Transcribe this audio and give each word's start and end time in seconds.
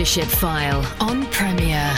Leadership 0.00 0.28
File 0.28 0.94
on 0.98 1.26
Premier. 1.26 1.92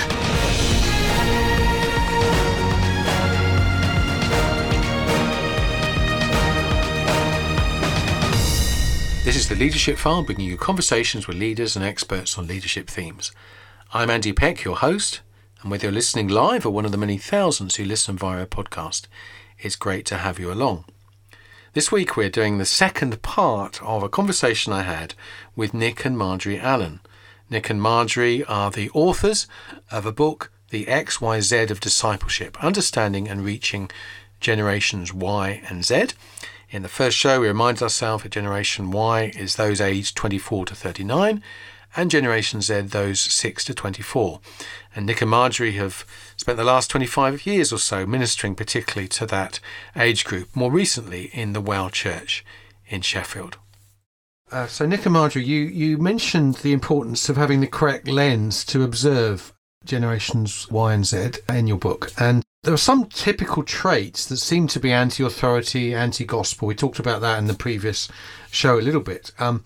This 9.22 9.36
is 9.36 9.48
the 9.48 9.54
Leadership 9.54 9.98
File, 9.98 10.24
bringing 10.24 10.48
you 10.48 10.56
conversations 10.56 11.28
with 11.28 11.36
leaders 11.36 11.76
and 11.76 11.84
experts 11.84 12.36
on 12.36 12.48
leadership 12.48 12.90
themes. 12.90 13.30
I'm 13.94 14.10
Andy 14.10 14.32
Peck, 14.32 14.64
your 14.64 14.78
host, 14.78 15.20
and 15.60 15.70
whether 15.70 15.84
you're 15.84 15.92
listening 15.92 16.26
live 16.26 16.66
or 16.66 16.70
one 16.70 16.84
of 16.84 16.90
the 16.90 16.98
many 16.98 17.18
thousands 17.18 17.76
who 17.76 17.84
listen 17.84 18.16
via 18.16 18.42
a 18.42 18.46
podcast, 18.48 19.06
it's 19.60 19.76
great 19.76 20.06
to 20.06 20.18
have 20.18 20.40
you 20.40 20.52
along. 20.52 20.86
This 21.74 21.92
week 21.92 22.16
we're 22.16 22.30
doing 22.30 22.58
the 22.58 22.64
second 22.64 23.22
part 23.22 23.80
of 23.80 24.02
a 24.02 24.08
conversation 24.08 24.72
I 24.72 24.82
had 24.82 25.14
with 25.54 25.72
Nick 25.72 26.04
and 26.04 26.18
Marjorie 26.18 26.58
Allan. 26.58 26.98
Nick 27.52 27.68
and 27.68 27.82
Marjorie 27.82 28.42
are 28.44 28.70
the 28.70 28.88
authors 28.94 29.46
of 29.90 30.06
a 30.06 30.10
book, 30.10 30.50
The 30.70 30.86
XYZ 30.86 31.70
of 31.70 31.80
Discipleship 31.80 32.56
Understanding 32.64 33.28
and 33.28 33.44
Reaching 33.44 33.90
Generations 34.40 35.12
Y 35.12 35.62
and 35.68 35.84
Z. 35.84 36.06
In 36.70 36.80
the 36.80 36.88
first 36.88 37.18
show, 37.18 37.40
we 37.40 37.48
reminded 37.48 37.82
ourselves 37.82 38.22
that 38.22 38.32
Generation 38.32 38.90
Y 38.90 39.32
is 39.36 39.56
those 39.56 39.82
aged 39.82 40.16
24 40.16 40.64
to 40.64 40.74
39, 40.74 41.42
and 41.94 42.10
Generation 42.10 42.62
Z 42.62 42.80
those 42.80 43.20
6 43.20 43.64
to 43.66 43.74
24. 43.74 44.40
And 44.96 45.04
Nick 45.04 45.20
and 45.20 45.30
Marjorie 45.30 45.72
have 45.72 46.06
spent 46.38 46.56
the 46.56 46.64
last 46.64 46.88
25 46.88 47.44
years 47.44 47.70
or 47.70 47.78
so 47.78 48.06
ministering 48.06 48.54
particularly 48.54 49.08
to 49.08 49.26
that 49.26 49.60
age 49.94 50.24
group, 50.24 50.56
more 50.56 50.72
recently 50.72 51.24
in 51.34 51.52
the 51.52 51.60
Well 51.60 51.90
Church 51.90 52.46
in 52.88 53.02
Sheffield. 53.02 53.58
Uh, 54.52 54.66
so, 54.66 54.84
Nick 54.84 55.06
and 55.06 55.14
Marjorie, 55.14 55.44
you, 55.44 55.60
you 55.60 55.96
mentioned 55.96 56.56
the 56.56 56.74
importance 56.74 57.30
of 57.30 57.38
having 57.38 57.60
the 57.60 57.66
correct 57.66 58.06
lens 58.06 58.66
to 58.66 58.82
observe 58.82 59.54
generations 59.82 60.70
Y 60.70 60.92
and 60.92 61.06
Z 61.06 61.30
in 61.48 61.66
your 61.66 61.78
book. 61.78 62.12
And 62.18 62.44
there 62.62 62.74
are 62.74 62.78
some 62.78 63.06
typical 63.06 63.62
traits 63.62 64.26
that 64.26 64.36
seem 64.36 64.66
to 64.68 64.78
be 64.78 64.92
anti 64.92 65.24
authority, 65.24 65.94
anti 65.94 66.26
gospel. 66.26 66.68
We 66.68 66.74
talked 66.74 66.98
about 66.98 67.22
that 67.22 67.38
in 67.38 67.46
the 67.46 67.54
previous 67.54 68.08
show 68.50 68.78
a 68.78 68.82
little 68.82 69.00
bit. 69.00 69.32
Um, 69.38 69.64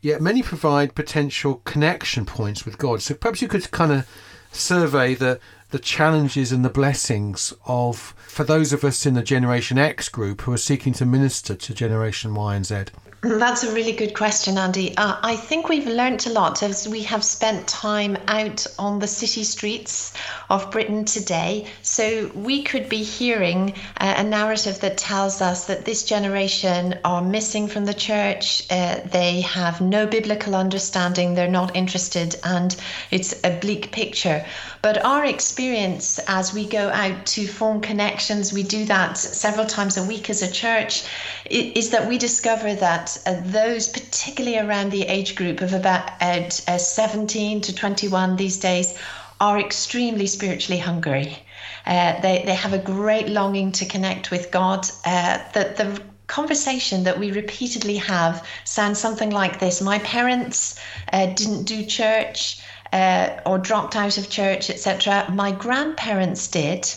yet 0.00 0.20
many 0.20 0.42
provide 0.42 0.96
potential 0.96 1.62
connection 1.64 2.26
points 2.26 2.64
with 2.64 2.76
God. 2.76 3.02
So 3.02 3.14
perhaps 3.14 3.40
you 3.40 3.46
could 3.46 3.70
kind 3.70 3.92
of 3.92 4.10
survey 4.50 5.14
the, 5.14 5.38
the 5.70 5.78
challenges 5.78 6.50
and 6.50 6.64
the 6.64 6.70
blessings 6.70 7.54
of, 7.66 8.14
for 8.26 8.42
those 8.42 8.72
of 8.72 8.82
us 8.82 9.06
in 9.06 9.14
the 9.14 9.22
Generation 9.22 9.78
X 9.78 10.08
group 10.08 10.42
who 10.42 10.52
are 10.52 10.58
seeking 10.58 10.92
to 10.94 11.06
minister 11.06 11.54
to 11.54 11.72
Generation 11.72 12.34
Y 12.34 12.56
and 12.56 12.66
Z. 12.66 12.86
That's 13.24 13.64
a 13.64 13.72
really 13.72 13.92
good 13.92 14.12
question, 14.12 14.58
Andy. 14.58 14.94
Uh, 14.98 15.16
I 15.22 15.36
think 15.36 15.70
we've 15.70 15.86
learnt 15.86 16.26
a 16.26 16.30
lot 16.30 16.62
as 16.62 16.86
we 16.86 17.04
have 17.04 17.24
spent 17.24 17.66
time 17.66 18.18
out 18.28 18.66
on 18.78 18.98
the 18.98 19.06
city 19.06 19.44
streets 19.44 20.12
of 20.50 20.70
Britain 20.70 21.06
today. 21.06 21.66
So 21.80 22.30
we 22.34 22.64
could 22.64 22.90
be 22.90 23.02
hearing 23.02 23.72
uh, 23.98 24.16
a 24.18 24.24
narrative 24.24 24.78
that 24.80 24.98
tells 24.98 25.40
us 25.40 25.64
that 25.68 25.86
this 25.86 26.04
generation 26.04 26.98
are 27.02 27.22
missing 27.22 27.66
from 27.66 27.86
the 27.86 27.94
church, 27.94 28.70
uh, 28.70 29.00
they 29.10 29.40
have 29.40 29.80
no 29.80 30.06
biblical 30.06 30.54
understanding, 30.54 31.34
they're 31.34 31.48
not 31.48 31.74
interested, 31.74 32.36
and 32.44 32.76
it's 33.10 33.34
a 33.42 33.58
bleak 33.58 33.90
picture. 33.90 34.44
But 34.82 35.02
our 35.02 35.24
experience 35.24 36.18
as 36.28 36.52
we 36.52 36.66
go 36.66 36.90
out 36.90 37.24
to 37.24 37.46
form 37.46 37.80
connections, 37.80 38.52
we 38.52 38.64
do 38.64 38.84
that 38.84 39.16
several 39.16 39.64
times 39.64 39.96
a 39.96 40.04
week 40.04 40.28
as 40.28 40.42
a 40.42 40.52
church, 40.52 41.04
is 41.48 41.88
that 41.88 42.06
we 42.06 42.18
discover 42.18 42.74
that 42.74 43.13
uh, 43.26 43.40
those, 43.44 43.88
particularly 43.88 44.58
around 44.58 44.90
the 44.90 45.02
age 45.02 45.34
group 45.34 45.60
of 45.60 45.72
about 45.72 46.10
uh, 46.22 46.48
17 46.48 47.60
to 47.62 47.74
21 47.74 48.36
these 48.36 48.58
days, 48.58 48.98
are 49.40 49.58
extremely 49.58 50.26
spiritually 50.26 50.78
hungry. 50.78 51.38
Uh, 51.86 52.20
they, 52.20 52.42
they 52.46 52.54
have 52.54 52.72
a 52.72 52.78
great 52.78 53.28
longing 53.28 53.72
to 53.72 53.84
connect 53.84 54.30
with 54.30 54.50
God. 54.50 54.86
Uh, 55.04 55.38
that 55.52 55.76
the 55.76 56.00
conversation 56.26 57.04
that 57.04 57.18
we 57.18 57.30
repeatedly 57.30 57.96
have 57.96 58.46
sounds 58.64 58.98
something 58.98 59.30
like 59.30 59.60
this 59.60 59.82
My 59.82 59.98
parents 59.98 60.80
uh, 61.12 61.26
didn't 61.26 61.64
do 61.64 61.84
church. 61.84 62.60
Uh, 62.92 63.40
or 63.44 63.58
dropped 63.58 63.96
out 63.96 64.18
of 64.18 64.30
church, 64.30 64.70
etc. 64.70 65.28
My 65.32 65.50
grandparents 65.50 66.46
did. 66.46 66.88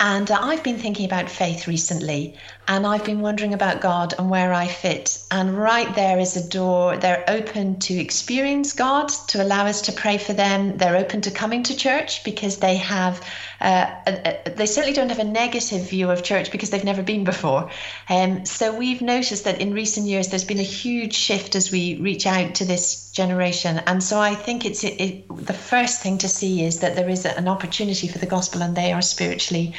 And 0.00 0.28
uh, 0.28 0.38
I've 0.40 0.64
been 0.64 0.78
thinking 0.78 1.06
about 1.06 1.30
faith 1.30 1.68
recently, 1.68 2.36
and 2.66 2.84
I've 2.84 3.04
been 3.04 3.20
wondering 3.20 3.54
about 3.54 3.80
God 3.80 4.12
and 4.18 4.28
where 4.28 4.52
I 4.52 4.66
fit. 4.66 5.22
And 5.30 5.56
right 5.56 5.94
there 5.94 6.18
is 6.18 6.36
a 6.36 6.48
door. 6.48 6.96
They're 6.96 7.24
open 7.28 7.78
to 7.80 7.94
experience 7.94 8.72
God, 8.72 9.08
to 9.28 9.42
allow 9.42 9.66
us 9.66 9.82
to 9.82 9.92
pray 9.92 10.18
for 10.18 10.32
them. 10.32 10.76
They're 10.78 10.96
open 10.96 11.20
to 11.22 11.30
coming 11.30 11.62
to 11.64 11.76
church 11.76 12.24
because 12.24 12.58
they 12.58 12.76
have, 12.76 13.24
uh, 13.64 13.90
a, 14.06 14.38
a, 14.46 14.50
they 14.50 14.66
certainly 14.66 14.94
don't 14.94 15.08
have 15.08 15.18
a 15.18 15.24
negative 15.24 15.88
view 15.88 16.10
of 16.10 16.22
church 16.22 16.52
because 16.52 16.68
they've 16.68 16.84
never 16.84 17.02
been 17.02 17.24
before. 17.24 17.70
Um, 18.10 18.44
so 18.44 18.76
we've 18.76 19.00
noticed 19.00 19.44
that 19.44 19.60
in 19.60 19.72
recent 19.72 20.06
years 20.06 20.28
there's 20.28 20.44
been 20.44 20.58
a 20.58 20.70
huge 20.84 21.14
shift 21.14 21.56
as 21.56 21.72
we 21.72 21.96
reach 21.96 22.26
out 22.26 22.54
to 22.56 22.66
this 22.66 23.10
generation. 23.10 23.80
And 23.86 24.02
so 24.02 24.20
I 24.20 24.34
think 24.34 24.66
it's 24.66 24.84
it, 24.84 25.00
it, 25.00 25.46
the 25.46 25.54
first 25.54 26.02
thing 26.02 26.18
to 26.18 26.28
see 26.28 26.62
is 26.62 26.80
that 26.80 26.94
there 26.94 27.08
is 27.08 27.24
an 27.24 27.48
opportunity 27.48 28.06
for 28.06 28.18
the 28.18 28.26
gospel 28.26 28.62
and 28.62 28.76
they 28.76 28.92
are 28.92 29.02
spiritually 29.02 29.74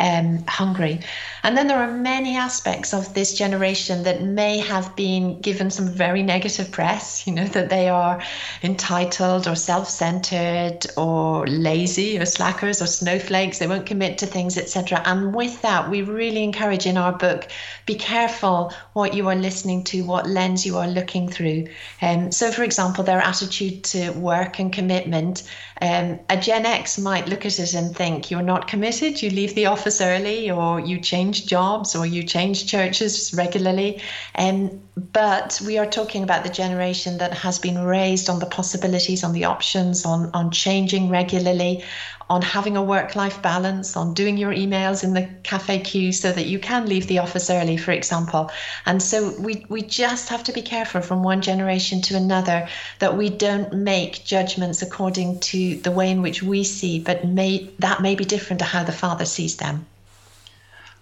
um, 0.00 0.42
hungry. 0.48 1.00
And 1.42 1.56
then 1.56 1.68
there 1.68 1.78
are 1.78 1.90
many 1.90 2.36
aspects 2.36 2.92
of 2.92 3.14
this 3.14 3.34
generation 3.36 4.02
that 4.04 4.22
may 4.22 4.58
have 4.58 4.96
been 4.96 5.40
given 5.40 5.70
some 5.70 5.88
very 5.88 6.22
negative 6.22 6.70
press, 6.70 7.26
you 7.26 7.34
know, 7.34 7.46
that 7.46 7.68
they 7.68 7.88
are 7.88 8.22
entitled 8.62 9.46
or 9.46 9.54
self 9.54 9.88
centered 9.88 10.86
or 10.96 11.46
lazy 11.46 12.18
or 12.18 12.24
slackers 12.24 12.82
or 12.82 12.86
snowflakes, 12.86 13.58
they 13.58 13.66
won't 13.66 13.86
commit 13.86 14.18
to 14.18 14.26
things, 14.26 14.56
etc. 14.56 15.02
And 15.04 15.34
with 15.34 15.60
that, 15.62 15.90
we 15.90 16.02
really 16.02 16.42
encourage 16.42 16.86
in 16.86 16.96
our 16.96 17.12
book 17.12 17.48
be 17.86 17.94
careful 17.94 18.72
what 18.94 19.14
you 19.14 19.28
are 19.28 19.36
listening 19.36 19.84
to, 19.84 20.02
what 20.04 20.28
lens 20.28 20.64
you 20.64 20.78
are 20.78 20.88
looking 20.88 21.28
through. 21.28 21.66
Um, 22.00 22.32
so, 22.32 22.50
for 22.50 22.62
example, 22.62 23.04
their 23.04 23.18
attitude 23.18 23.84
to 23.84 24.10
work 24.12 24.58
and 24.58 24.72
commitment. 24.72 25.42
Um, 25.82 26.20
a 26.28 26.36
Gen 26.36 26.66
X 26.66 26.98
might 26.98 27.28
look 27.28 27.46
at 27.46 27.58
it 27.58 27.74
and 27.74 27.94
think 27.94 28.30
you're 28.30 28.42
not 28.42 28.68
committed, 28.68 29.22
you 29.22 29.30
leave 29.30 29.54
the 29.54 29.66
office 29.66 29.89
early, 29.98 30.50
or 30.50 30.78
you 30.78 31.00
change 31.00 31.46
jobs, 31.46 31.96
or 31.96 32.04
you 32.04 32.22
change 32.22 32.66
churches 32.66 33.32
regularly. 33.32 34.02
Um, 34.34 34.82
but 35.12 35.58
we 35.64 35.78
are 35.78 35.86
talking 35.86 36.22
about 36.22 36.44
the 36.44 36.50
generation 36.50 37.16
that 37.18 37.32
has 37.32 37.58
been 37.58 37.78
raised 37.82 38.28
on 38.28 38.40
the 38.40 38.46
possibilities, 38.46 39.24
on 39.24 39.32
the 39.32 39.46
options, 39.46 40.04
on, 40.04 40.30
on 40.34 40.50
changing 40.50 41.08
regularly, 41.08 41.82
on 42.30 42.42
having 42.42 42.76
a 42.76 42.82
work 42.82 43.16
life 43.16 43.42
balance, 43.42 43.96
on 43.96 44.14
doing 44.14 44.38
your 44.38 44.52
emails 44.52 45.02
in 45.02 45.14
the 45.14 45.28
cafe 45.42 45.80
queue 45.80 46.12
so 46.12 46.30
that 46.30 46.46
you 46.46 46.60
can 46.60 46.86
leave 46.86 47.08
the 47.08 47.18
office 47.18 47.50
early, 47.50 47.76
for 47.76 47.90
example. 47.90 48.48
And 48.86 49.02
so 49.02 49.34
we, 49.40 49.66
we 49.68 49.82
just 49.82 50.28
have 50.28 50.44
to 50.44 50.52
be 50.52 50.62
careful 50.62 51.00
from 51.00 51.24
one 51.24 51.42
generation 51.42 52.00
to 52.02 52.16
another 52.16 52.68
that 53.00 53.16
we 53.16 53.30
don't 53.30 53.72
make 53.74 54.24
judgments 54.24 54.80
according 54.80 55.40
to 55.40 55.74
the 55.78 55.90
way 55.90 56.08
in 56.08 56.22
which 56.22 56.40
we 56.40 56.62
see, 56.62 57.00
but 57.00 57.26
may, 57.26 57.68
that 57.80 58.00
may 58.00 58.14
be 58.14 58.24
different 58.24 58.60
to 58.60 58.64
how 58.64 58.84
the 58.84 58.92
Father 58.92 59.24
sees 59.24 59.56
them. 59.56 59.84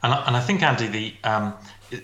And, 0.02 0.14
and 0.14 0.34
I 0.34 0.40
think, 0.40 0.62
Andy, 0.62 0.86
the 0.86 1.14
um, 1.24 1.54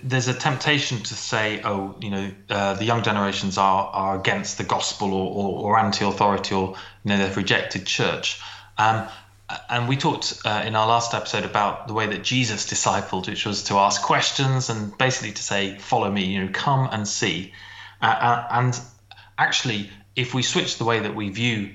there's 0.02 0.28
a 0.28 0.34
temptation 0.34 0.98
to 0.98 1.14
say, 1.14 1.60
oh, 1.62 1.94
you 2.00 2.10
know, 2.10 2.30
uh, 2.50 2.74
the 2.74 2.84
young 2.84 3.02
generations 3.02 3.56
are 3.56 3.86
are 3.86 4.18
against 4.18 4.58
the 4.58 4.64
gospel 4.64 5.12
or, 5.12 5.30
or, 5.32 5.64
or 5.64 5.78
anti-authority 5.78 6.54
or 6.54 6.74
you 7.04 7.10
know 7.10 7.18
they've 7.18 7.36
rejected 7.36 7.86
church. 7.86 8.40
Um, 8.78 9.08
and 9.68 9.88
we 9.88 9.96
talked 9.96 10.40
uh, 10.44 10.62
in 10.66 10.74
our 10.74 10.86
last 10.86 11.14
episode 11.14 11.44
about 11.44 11.86
the 11.86 11.94
way 11.94 12.06
that 12.06 12.22
Jesus 12.22 12.66
discipled, 12.66 13.28
which 13.28 13.44
was 13.44 13.64
to 13.64 13.74
ask 13.74 14.02
questions 14.02 14.70
and 14.70 14.96
basically 14.96 15.32
to 15.32 15.42
say, 15.42 15.78
"Follow 15.78 16.10
me," 16.10 16.24
you 16.24 16.44
know, 16.44 16.50
come 16.52 16.88
and 16.90 17.06
see. 17.06 17.52
Uh, 18.00 18.06
uh, 18.06 18.46
and 18.50 18.80
actually, 19.38 19.90
if 20.16 20.34
we 20.34 20.42
switch 20.42 20.78
the 20.78 20.84
way 20.84 21.00
that 21.00 21.14
we 21.14 21.28
view 21.28 21.72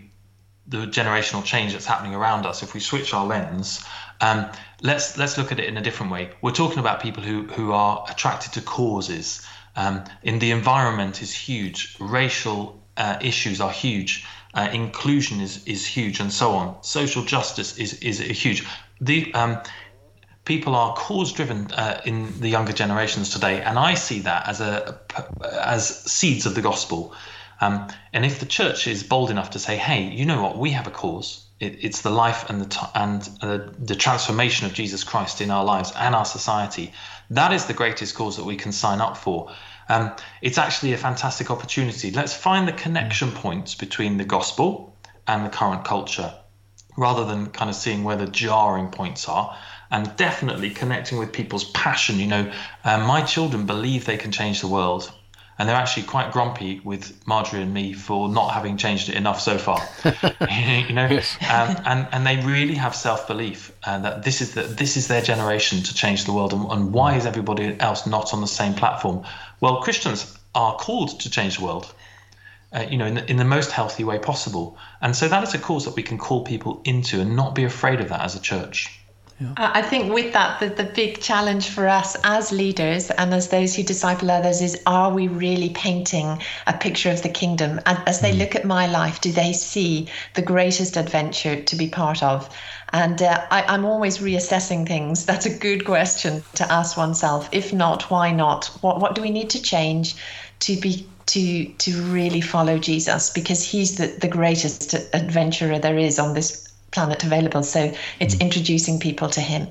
the 0.67 0.85
generational 0.87 1.43
change 1.43 1.73
that's 1.73 1.85
happening 1.85 2.15
around 2.15 2.45
us, 2.45 2.63
if 2.63 2.73
we 2.73 2.79
switch 2.79 3.13
our 3.13 3.25
lens, 3.25 3.83
um, 4.21 4.49
let's 4.81 5.17
let's 5.17 5.37
look 5.37 5.51
at 5.51 5.59
it 5.59 5.65
in 5.65 5.77
a 5.77 5.81
different 5.81 6.11
way. 6.11 6.31
We're 6.41 6.51
talking 6.51 6.79
about 6.79 7.01
people 7.01 7.23
who 7.23 7.43
who 7.43 7.71
are 7.71 8.05
attracted 8.09 8.53
to 8.53 8.61
causes. 8.61 9.45
Um, 9.75 10.03
in 10.23 10.39
the 10.39 10.51
environment 10.51 11.21
is 11.21 11.31
huge. 11.33 11.95
Racial 11.99 12.81
uh, 12.97 13.17
issues 13.21 13.61
are 13.61 13.71
huge 13.71 14.25
uh, 14.53 14.69
inclusion 14.73 15.41
is 15.41 15.65
is 15.65 15.85
huge, 15.85 16.19
and 16.19 16.31
so 16.31 16.51
on. 16.51 16.83
Social 16.83 17.23
justice 17.23 17.77
is 17.77 17.93
is 18.01 18.19
huge. 18.19 18.65
The 18.99 19.33
um, 19.33 19.61
people 20.45 20.75
are 20.75 20.95
cause 20.95 21.31
driven 21.31 21.71
uh, 21.71 22.01
in 22.05 22.39
the 22.39 22.49
younger 22.49 22.73
generations 22.73 23.29
today, 23.29 23.61
and 23.61 23.77
I 23.77 23.93
see 23.93 24.21
that 24.21 24.47
as 24.47 24.61
a 24.61 24.99
as 25.51 25.87
seeds 26.11 26.45
of 26.45 26.55
the 26.55 26.61
gospel. 26.61 27.13
Um, 27.61 27.87
and 28.13 28.25
if 28.25 28.39
the 28.39 28.45
church 28.45 28.87
is 28.87 29.03
bold 29.03 29.29
enough 29.29 29.51
to 29.51 29.59
say, 29.59 29.77
"Hey, 29.77 30.03
you 30.03 30.25
know 30.25 30.41
what? 30.41 30.57
We 30.57 30.71
have 30.71 30.87
a 30.87 30.91
cause. 30.91 31.45
It, 31.59 31.83
it's 31.83 32.01
the 32.01 32.09
life 32.09 32.49
and 32.49 32.61
the 32.61 32.65
t- 32.65 32.87
and 32.95 33.29
uh, 33.41 33.59
the 33.77 33.95
transformation 33.95 34.65
of 34.65 34.73
Jesus 34.73 35.03
Christ 35.03 35.41
in 35.41 35.51
our 35.51 35.65
lives 35.65 35.91
and 35.95 36.15
our 36.15 36.25
society. 36.25 36.93
That 37.29 37.53
is 37.53 37.65
the 37.65 37.73
greatest 37.73 38.15
cause 38.15 38.37
that 38.37 38.45
we 38.45 38.55
can 38.55 38.71
sign 38.71 39.01
up 39.01 39.17
for." 39.17 39.51
Um, 39.89 40.11
it's 40.41 40.57
actually 40.57 40.93
a 40.93 40.97
fantastic 40.97 41.49
opportunity. 41.49 42.11
Let's 42.11 42.33
find 42.33 42.67
the 42.67 42.73
connection 42.73 43.31
points 43.31 43.75
between 43.75 44.17
the 44.17 44.23
gospel 44.23 44.95
and 45.27 45.45
the 45.45 45.49
current 45.49 45.83
culture, 45.83 46.33
rather 46.95 47.25
than 47.25 47.47
kind 47.47 47.69
of 47.69 47.75
seeing 47.75 48.03
where 48.03 48.15
the 48.15 48.27
jarring 48.27 48.89
points 48.89 49.27
are 49.27 49.57
and 49.91 50.15
definitely 50.15 50.69
connecting 50.69 51.17
with 51.17 51.33
people's 51.33 51.69
passion. 51.71 52.19
You 52.19 52.27
know, 52.27 52.51
uh, 52.83 52.99
my 52.99 53.23
children 53.23 53.65
believe 53.65 54.05
they 54.05 54.17
can 54.17 54.31
change 54.31 54.61
the 54.61 54.67
world, 54.67 55.11
and 55.59 55.67
they're 55.67 55.75
actually 55.75 56.03
quite 56.03 56.31
grumpy 56.31 56.79
with 56.85 57.21
Marjorie 57.27 57.61
and 57.61 57.73
me 57.73 57.91
for 57.91 58.29
not 58.29 58.53
having 58.53 58.77
changed 58.77 59.09
it 59.09 59.15
enough 59.15 59.41
so 59.41 59.57
far. 59.57 59.77
you 60.05 60.93
know, 60.93 61.07
yes. 61.09 61.35
um, 61.41 61.75
and 61.85 62.07
and 62.13 62.25
they 62.25 62.37
really 62.37 62.75
have 62.75 62.95
self 62.95 63.27
belief 63.27 63.73
uh, 63.83 63.99
that 63.99 64.23
this 64.23 64.39
is 64.39 64.53
the, 64.53 64.63
this 64.63 64.95
is 64.95 65.09
their 65.09 65.21
generation 65.21 65.83
to 65.83 65.93
change 65.93 66.23
the 66.23 66.31
world, 66.31 66.53
and, 66.53 66.65
and 66.71 66.93
why 66.93 67.17
is 67.17 67.25
everybody 67.25 67.77
else 67.81 68.07
not 68.07 68.33
on 68.33 68.39
the 68.39 68.47
same 68.47 68.73
platform? 68.73 69.25
Well, 69.59 69.81
Christians 69.81 70.39
are 70.55 70.77
called 70.77 71.19
to 71.19 71.29
change 71.29 71.57
the 71.57 71.65
world. 71.65 71.93
Uh, 72.71 72.85
you 72.87 72.99
know, 72.99 73.07
in 73.07 73.15
the, 73.15 73.31
in 73.31 73.37
the 73.37 73.43
most 73.43 73.71
healthy 73.71 74.03
way 74.03 74.19
possible. 74.19 74.77
And 75.01 75.15
so 75.15 75.27
that 75.27 75.41
is 75.41 75.55
a 75.55 75.57
cause 75.57 75.85
that 75.85 75.95
we 75.95 76.03
can 76.03 76.19
call 76.19 76.43
people 76.43 76.83
into 76.85 77.19
and 77.19 77.35
not 77.35 77.55
be 77.55 77.63
afraid 77.63 77.99
of 77.99 78.09
that 78.09 78.21
as 78.21 78.35
a 78.35 78.39
church. 78.39 78.98
Yeah. 79.39 79.53
I 79.55 79.81
think 79.81 80.13
with 80.13 80.33
that, 80.33 80.59
the, 80.59 80.67
the 80.67 80.83
big 80.83 81.21
challenge 81.21 81.69
for 81.69 81.87
us 81.87 82.17
as 82.25 82.51
leaders 82.51 83.09
and 83.09 83.33
as 83.33 83.47
those 83.47 83.73
who 83.73 83.83
disciple 83.83 84.29
others 84.29 84.61
is 84.61 84.81
are 84.85 85.13
we 85.13 85.29
really 85.29 85.69
painting 85.69 86.41
a 86.67 86.73
picture 86.73 87.09
of 87.09 87.23
the 87.23 87.29
kingdom? 87.29 87.79
And 87.85 87.97
as 88.05 88.19
they 88.19 88.33
mm. 88.33 88.39
look 88.39 88.55
at 88.55 88.65
my 88.65 88.87
life, 88.87 89.21
do 89.21 89.31
they 89.31 89.53
see 89.53 90.09
the 90.35 90.41
greatest 90.41 90.97
adventure 90.97 91.61
to 91.61 91.75
be 91.77 91.87
part 91.87 92.21
of? 92.21 92.53
And 92.91 93.21
uh, 93.21 93.45
I, 93.49 93.73
am 93.73 93.85
always 93.85 94.17
reassessing 94.17 94.85
things. 94.85 95.25
That's 95.25 95.45
a 95.45 95.57
good 95.57 95.85
question 95.85 96.43
to 96.55 96.69
ask 96.69 96.97
oneself. 96.97 97.47
If 97.53 97.71
not, 97.71 98.11
why 98.11 98.31
not? 98.31 98.65
What, 98.81 98.99
what 98.99 99.15
do 99.15 99.21
we 99.21 99.29
need 99.29 99.51
to 99.51 99.61
change 99.61 100.15
to 100.59 100.75
be 100.75 101.07
to 101.27 101.65
to 101.65 102.01
really 102.05 102.41
follow 102.41 102.79
Jesus 102.79 103.29
because 103.29 103.63
he's 103.63 103.97
the, 103.97 104.07
the 104.07 104.27
greatest 104.27 104.95
adventurer 105.13 105.77
there 105.77 105.97
is 105.97 106.17
on 106.17 106.33
this 106.33 106.68
planet 106.91 107.23
available. 107.23 107.63
So 107.63 107.93
it's 108.19 108.35
mm. 108.35 108.41
introducing 108.41 108.99
people 108.99 109.29
to 109.29 109.41
him. 109.41 109.67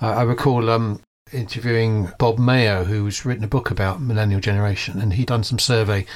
I, 0.00 0.22
recall 0.22 0.70
um, 0.70 1.00
interviewing 1.32 2.10
Bob 2.18 2.38
Mayo, 2.38 2.84
who's 2.84 3.26
written 3.26 3.44
a 3.44 3.48
book 3.48 3.70
about 3.70 4.00
millennial 4.00 4.40
generation, 4.40 5.00
and 5.00 5.12
he'd 5.12 5.26
done 5.26 5.44
some 5.44 5.58
survey 5.58 6.06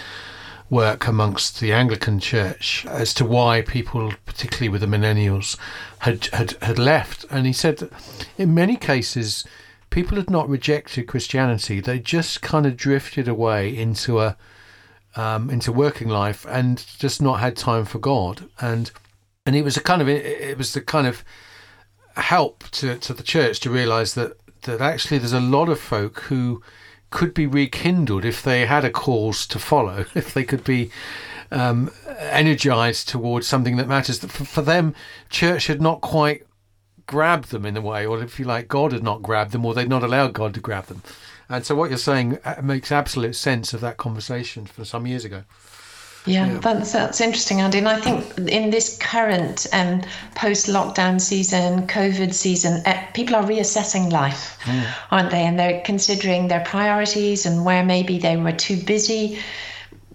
work 0.71 1.07
amongst 1.07 1.61
the 1.61 1.73
Anglican 1.73 2.19
Church 2.19 2.87
as 2.87 3.13
to 3.15 3.25
why 3.25 3.61
people, 3.61 4.15
particularly 4.25 4.71
with 4.71 4.81
the 4.81 4.87
millennials, 4.87 5.59
had, 5.99 6.27
had, 6.33 6.53
had 6.63 6.79
left. 6.79 7.27
And 7.31 7.47
he 7.47 7.53
said 7.53 7.79
that 7.79 7.93
in 8.39 8.55
many 8.55 8.77
cases, 8.77 9.45
people 9.91 10.17
had 10.17 10.31
not 10.31 10.49
rejected 10.49 11.07
Christianity; 11.07 11.81
they 11.81 11.99
just 11.99 12.41
kind 12.41 12.65
of 12.65 12.77
drifted 12.77 13.29
away 13.29 13.77
into 13.77 14.21
a 14.21 14.37
um, 15.17 15.51
into 15.51 15.71
working 15.71 16.09
life 16.09 16.45
and 16.49 16.85
just 16.99 17.23
not 17.23 17.41
had 17.41 17.57
time 17.57 17.85
for 17.85 17.99
God. 17.99 18.49
And 18.61 18.91
and 19.47 19.55
it 19.55 19.63
was 19.63 19.77
a 19.77 19.81
kind 19.81 20.01
of 20.01 20.09
it 20.09 20.57
was 20.57 20.73
the 20.73 20.81
kind 20.81 21.07
of 21.07 21.25
help 22.17 22.65
to, 22.71 22.97
to 22.99 23.13
the 23.13 23.23
church 23.23 23.61
to 23.61 23.71
realize 23.71 24.15
that 24.15 24.37
that 24.63 24.81
actually 24.81 25.19
there's 25.19 25.33
a 25.33 25.41
lot 25.41 25.69
of 25.69 25.79
folk 25.79 26.21
who 26.23 26.63
could 27.11 27.35
be 27.35 27.47
rekindled 27.47 28.25
if 28.25 28.43
they 28.43 28.67
had 28.67 28.85
a 28.85 28.91
cause 28.91 29.47
to 29.47 29.59
follow 29.59 30.07
if 30.15 30.33
they 30.33 30.45
could 30.45 30.65
be 30.65 30.91
um, 31.51 31.91
energized 32.19 33.09
towards 33.09 33.47
something 33.47 33.77
that 33.77 33.87
matters. 33.87 34.19
For, 34.19 34.45
for 34.45 34.63
them 34.63 34.95
church 35.29 35.67
had 35.67 35.83
not 35.83 36.01
quite 36.01 36.47
grabbed 37.07 37.51
them 37.51 37.67
in 37.67 37.77
a 37.77 37.83
way 37.83 38.07
or 38.07 38.23
if 38.23 38.39
you 38.39 38.47
like 38.47 38.67
god 38.67 38.93
had 38.93 39.03
not 39.03 39.23
grabbed 39.23 39.53
them 39.53 39.67
or 39.67 39.75
they'd 39.75 39.89
not 39.89 40.03
allowed 40.03 40.33
god 40.33 40.55
to 40.55 40.61
grab 40.61 40.87
them. 40.87 41.03
And 41.47 41.67
so 41.67 41.75
what 41.75 41.91
you're 41.91 41.99
saying 41.99 42.39
uh, 42.45 42.63
makes 42.63 42.91
absolute 42.91 43.37
sense 43.37 43.75
of 43.75 43.83
that 43.83 43.99
conversation 43.99 44.65
from 44.65 44.87
some 44.87 45.07
years 45.07 45.27
ago 45.27 45.45
yeah, 46.27 46.47
yeah, 46.47 46.59
That's, 46.59 46.93
that's 46.93 47.21
interesting, 47.21 47.61
Andy. 47.61 47.79
And 47.79 47.89
I 47.89 48.01
think 48.01 48.39
in 48.49 48.71
this 48.71 48.97
current 48.99 49.67
um, 49.75 50.01
post 50.35 50.69
lockdown 50.69 51.21
season, 51.21 51.87
COVID 51.87 52.33
season, 52.33 52.83
uh, 52.87 53.07
people 53.13 53.37
are 53.37 53.43
reassessing 53.43 54.11
life, 54.11 54.59
mm. 54.63 54.87
aren't 55.11 55.31
they? 55.31 55.43
And 55.43 55.59
they're 55.59 55.83
considering 55.83 56.49
their 56.49 56.65
priorities 56.65 57.45
and 57.45 57.65
where 57.65 57.85
maybe 57.85 58.19
they 58.19 58.39
were 58.39 58.53
too 58.53 58.83
busy 58.83 59.39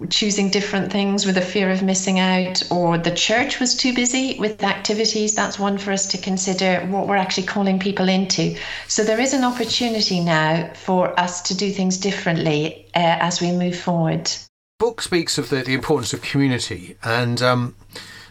choosing 0.09 0.49
different 0.49 0.91
things 0.91 1.25
with 1.25 1.37
a 1.37 1.41
fear 1.41 1.69
of 1.69 1.83
missing 1.83 2.19
out, 2.19 2.63
or 2.71 2.97
the 2.97 3.11
church 3.11 3.59
was 3.59 3.75
too 3.75 3.93
busy 3.93 4.39
with 4.39 4.63
activities. 4.63 5.35
That's 5.35 5.59
one 5.59 5.77
for 5.77 5.91
us 5.91 6.07
to 6.07 6.17
consider 6.17 6.79
what 6.87 7.07
we're 7.07 7.17
actually 7.17 7.47
calling 7.47 7.79
people 7.79 8.07
into. 8.07 8.55
So 8.87 9.03
there 9.03 9.19
is 9.19 9.33
an 9.33 9.43
opportunity 9.43 10.21
now 10.21 10.71
for 10.73 11.19
us 11.19 11.41
to 11.43 11.55
do 11.55 11.69
things 11.69 11.97
differently 11.97 12.85
uh, 12.95 13.17
as 13.19 13.41
we 13.41 13.51
move 13.51 13.77
forward 13.77 14.31
book 14.79 15.01
speaks 15.01 15.37
of 15.37 15.49
the, 15.49 15.57
the 15.57 15.73
importance 15.73 16.13
of 16.13 16.21
community 16.21 16.95
and 17.03 17.41
um, 17.41 17.75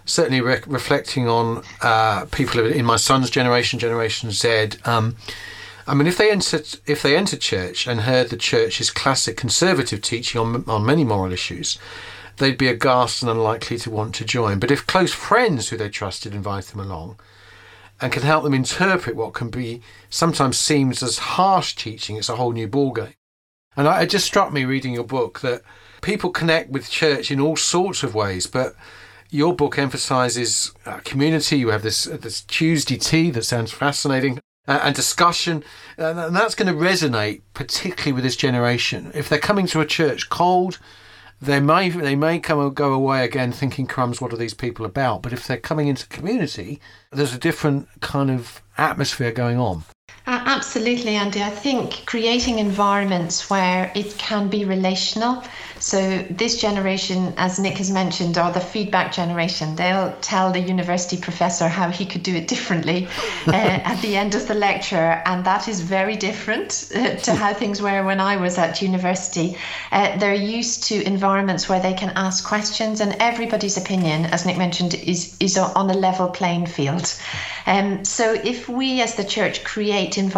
certainly 0.06 0.40
re- 0.40 0.62
reflecting 0.66 1.28
on 1.28 1.62
uh, 1.82 2.24
people 2.32 2.66
in 2.66 2.84
my 2.84 2.96
son's 2.96 3.30
generation, 3.30 3.78
Generation 3.78 4.30
Z. 4.30 4.70
Um, 4.86 5.16
I 5.86 5.94
mean, 5.94 6.06
if 6.06 6.16
they 6.16 6.30
entered 6.30 6.66
if 6.86 7.02
they 7.02 7.16
entered 7.16 7.40
church 7.40 7.86
and 7.86 8.00
heard 8.00 8.30
the 8.30 8.36
church's 8.36 8.90
classic 8.90 9.36
conservative 9.36 10.02
teaching 10.02 10.40
on 10.40 10.64
on 10.66 10.84
many 10.84 11.04
moral 11.04 11.32
issues, 11.32 11.78
they'd 12.38 12.58
be 12.58 12.68
aghast 12.68 13.22
and 13.22 13.30
unlikely 13.30 13.78
to 13.78 13.90
want 13.90 14.14
to 14.16 14.24
join. 14.24 14.58
But 14.58 14.70
if 14.70 14.86
close 14.86 15.12
friends 15.12 15.68
who 15.68 15.76
they 15.76 15.90
trusted 15.90 16.34
invite 16.34 16.64
them 16.64 16.80
along 16.80 17.18
and 18.00 18.10
can 18.10 18.22
help 18.22 18.44
them 18.44 18.54
interpret 18.54 19.16
what 19.16 19.34
can 19.34 19.50
be 19.50 19.82
sometimes 20.08 20.58
seems 20.58 21.02
as 21.02 21.18
harsh 21.18 21.74
teaching, 21.74 22.16
it's 22.16 22.28
a 22.30 22.36
whole 22.36 22.52
new 22.52 22.68
ballgame. 22.68 23.17
And 23.78 23.86
it 23.86 24.10
just 24.10 24.26
struck 24.26 24.52
me 24.52 24.64
reading 24.64 24.92
your 24.92 25.04
book 25.04 25.38
that 25.40 25.62
people 26.00 26.30
connect 26.30 26.68
with 26.68 26.90
church 26.90 27.30
in 27.30 27.40
all 27.40 27.54
sorts 27.54 28.02
of 28.02 28.12
ways, 28.12 28.48
but 28.48 28.74
your 29.30 29.54
book 29.54 29.78
emphasizes 29.78 30.72
uh, 30.84 30.98
community. 31.04 31.58
You 31.58 31.68
have 31.68 31.82
this 31.82 32.04
uh, 32.08 32.16
this 32.20 32.40
Tuesday 32.40 32.96
tea 32.96 33.30
that 33.30 33.44
sounds 33.44 33.70
fascinating, 33.70 34.40
uh, 34.66 34.80
and 34.82 34.96
discussion, 34.96 35.62
and, 35.96 36.18
and 36.18 36.34
that's 36.34 36.56
going 36.56 36.66
to 36.74 36.78
resonate 36.78 37.42
particularly 37.54 38.12
with 38.12 38.24
this 38.24 38.34
generation. 38.34 39.12
If 39.14 39.28
they're 39.28 39.38
coming 39.38 39.68
to 39.68 39.80
a 39.80 39.86
church 39.86 40.28
cold, 40.28 40.80
they 41.40 41.60
may 41.60 41.88
they 41.88 42.16
may 42.16 42.40
come 42.40 42.58
and 42.58 42.74
go 42.74 42.92
away 42.92 43.24
again 43.24 43.52
thinking, 43.52 43.86
"Crumbs, 43.86 44.20
what 44.20 44.32
are 44.32 44.36
these 44.36 44.54
people 44.54 44.86
about?" 44.86 45.22
But 45.22 45.32
if 45.32 45.46
they're 45.46 45.56
coming 45.56 45.86
into 45.86 46.08
community, 46.08 46.80
there's 47.12 47.32
a 47.32 47.38
different 47.38 47.86
kind 48.00 48.28
of 48.28 48.60
atmosphere 48.76 49.30
going 49.30 49.58
on. 49.58 49.84
Absolutely, 50.48 51.14
Andy. 51.14 51.42
I 51.42 51.50
think 51.50 52.06
creating 52.06 52.58
environments 52.58 53.50
where 53.50 53.92
it 53.94 54.16
can 54.16 54.48
be 54.48 54.64
relational. 54.64 55.44
So, 55.78 56.24
this 56.30 56.58
generation, 56.58 57.34
as 57.36 57.58
Nick 57.58 57.76
has 57.76 57.90
mentioned, 57.90 58.38
are 58.38 58.50
the 58.50 58.58
feedback 58.58 59.12
generation. 59.12 59.76
They'll 59.76 60.16
tell 60.22 60.50
the 60.50 60.58
university 60.58 61.18
professor 61.18 61.68
how 61.68 61.90
he 61.90 62.06
could 62.06 62.22
do 62.22 62.34
it 62.34 62.48
differently 62.48 63.08
uh, 63.46 63.52
at 63.52 64.00
the 64.00 64.16
end 64.16 64.34
of 64.34 64.48
the 64.48 64.54
lecture, 64.54 65.22
and 65.26 65.44
that 65.44 65.68
is 65.68 65.82
very 65.82 66.16
different 66.16 66.90
uh, 66.96 67.16
to 67.16 67.34
how 67.34 67.52
things 67.52 67.82
were 67.82 68.02
when 68.02 68.18
I 68.18 68.38
was 68.38 68.56
at 68.56 68.80
university. 68.80 69.56
Uh, 69.92 70.16
they're 70.16 70.34
used 70.34 70.84
to 70.84 71.06
environments 71.06 71.68
where 71.68 71.80
they 71.80 71.94
can 71.94 72.10
ask 72.16 72.44
questions, 72.44 73.02
and 73.02 73.14
everybody's 73.20 73.76
opinion, 73.76 74.24
as 74.24 74.46
Nick 74.46 74.56
mentioned, 74.56 74.94
is, 74.94 75.36
is 75.40 75.58
on 75.58 75.90
a 75.90 75.94
level 75.94 76.28
playing 76.28 76.66
field. 76.66 77.14
Um, 77.66 78.04
so, 78.04 78.32
if 78.32 78.68
we 78.68 79.02
as 79.02 79.14
the 79.14 79.24
church 79.24 79.62
create 79.62 80.16
environments 80.16 80.37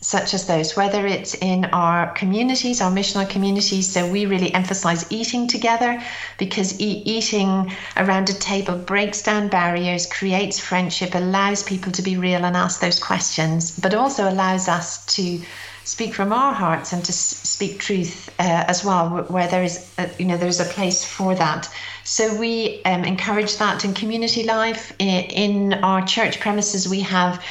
such 0.00 0.34
as 0.34 0.46
those, 0.46 0.76
whether 0.76 1.06
it's 1.06 1.34
in 1.34 1.66
our 1.66 2.12
communities, 2.12 2.80
our 2.80 2.90
missional 2.90 3.28
communities. 3.28 3.92
So 3.92 4.10
we 4.10 4.26
really 4.26 4.52
emphasize 4.54 5.10
eating 5.10 5.46
together 5.46 6.02
because 6.38 6.80
e- 6.80 7.02
eating 7.04 7.72
around 7.96 8.30
a 8.30 8.34
table 8.34 8.76
breaks 8.76 9.22
down 9.22 9.48
barriers, 9.48 10.06
creates 10.06 10.58
friendship, 10.58 11.14
allows 11.14 11.62
people 11.62 11.92
to 11.92 12.02
be 12.02 12.16
real 12.16 12.44
and 12.44 12.56
ask 12.56 12.80
those 12.80 12.98
questions, 12.98 13.78
but 13.78 13.94
also 13.94 14.28
allows 14.28 14.68
us 14.68 15.04
to 15.16 15.40
speak 15.84 16.12
from 16.14 16.32
our 16.32 16.52
hearts 16.52 16.92
and 16.92 17.02
to 17.04 17.12
speak 17.12 17.78
truth 17.78 18.28
uh, 18.38 18.64
as 18.66 18.84
well, 18.84 19.24
where 19.28 19.48
there 19.48 19.62
is, 19.62 19.90
a, 19.96 20.10
you 20.18 20.26
know, 20.26 20.36
there's 20.36 20.60
a 20.60 20.64
place 20.64 21.04
for 21.04 21.34
that. 21.34 21.68
So 22.04 22.36
we 22.38 22.82
um, 22.84 23.04
encourage 23.04 23.56
that 23.56 23.84
in 23.84 23.94
community 23.94 24.42
life. 24.42 24.92
In, 24.98 25.24
in 25.24 25.72
our 25.84 26.04
church 26.04 26.40
premises, 26.40 26.88
we 26.88 27.00
have 27.00 27.42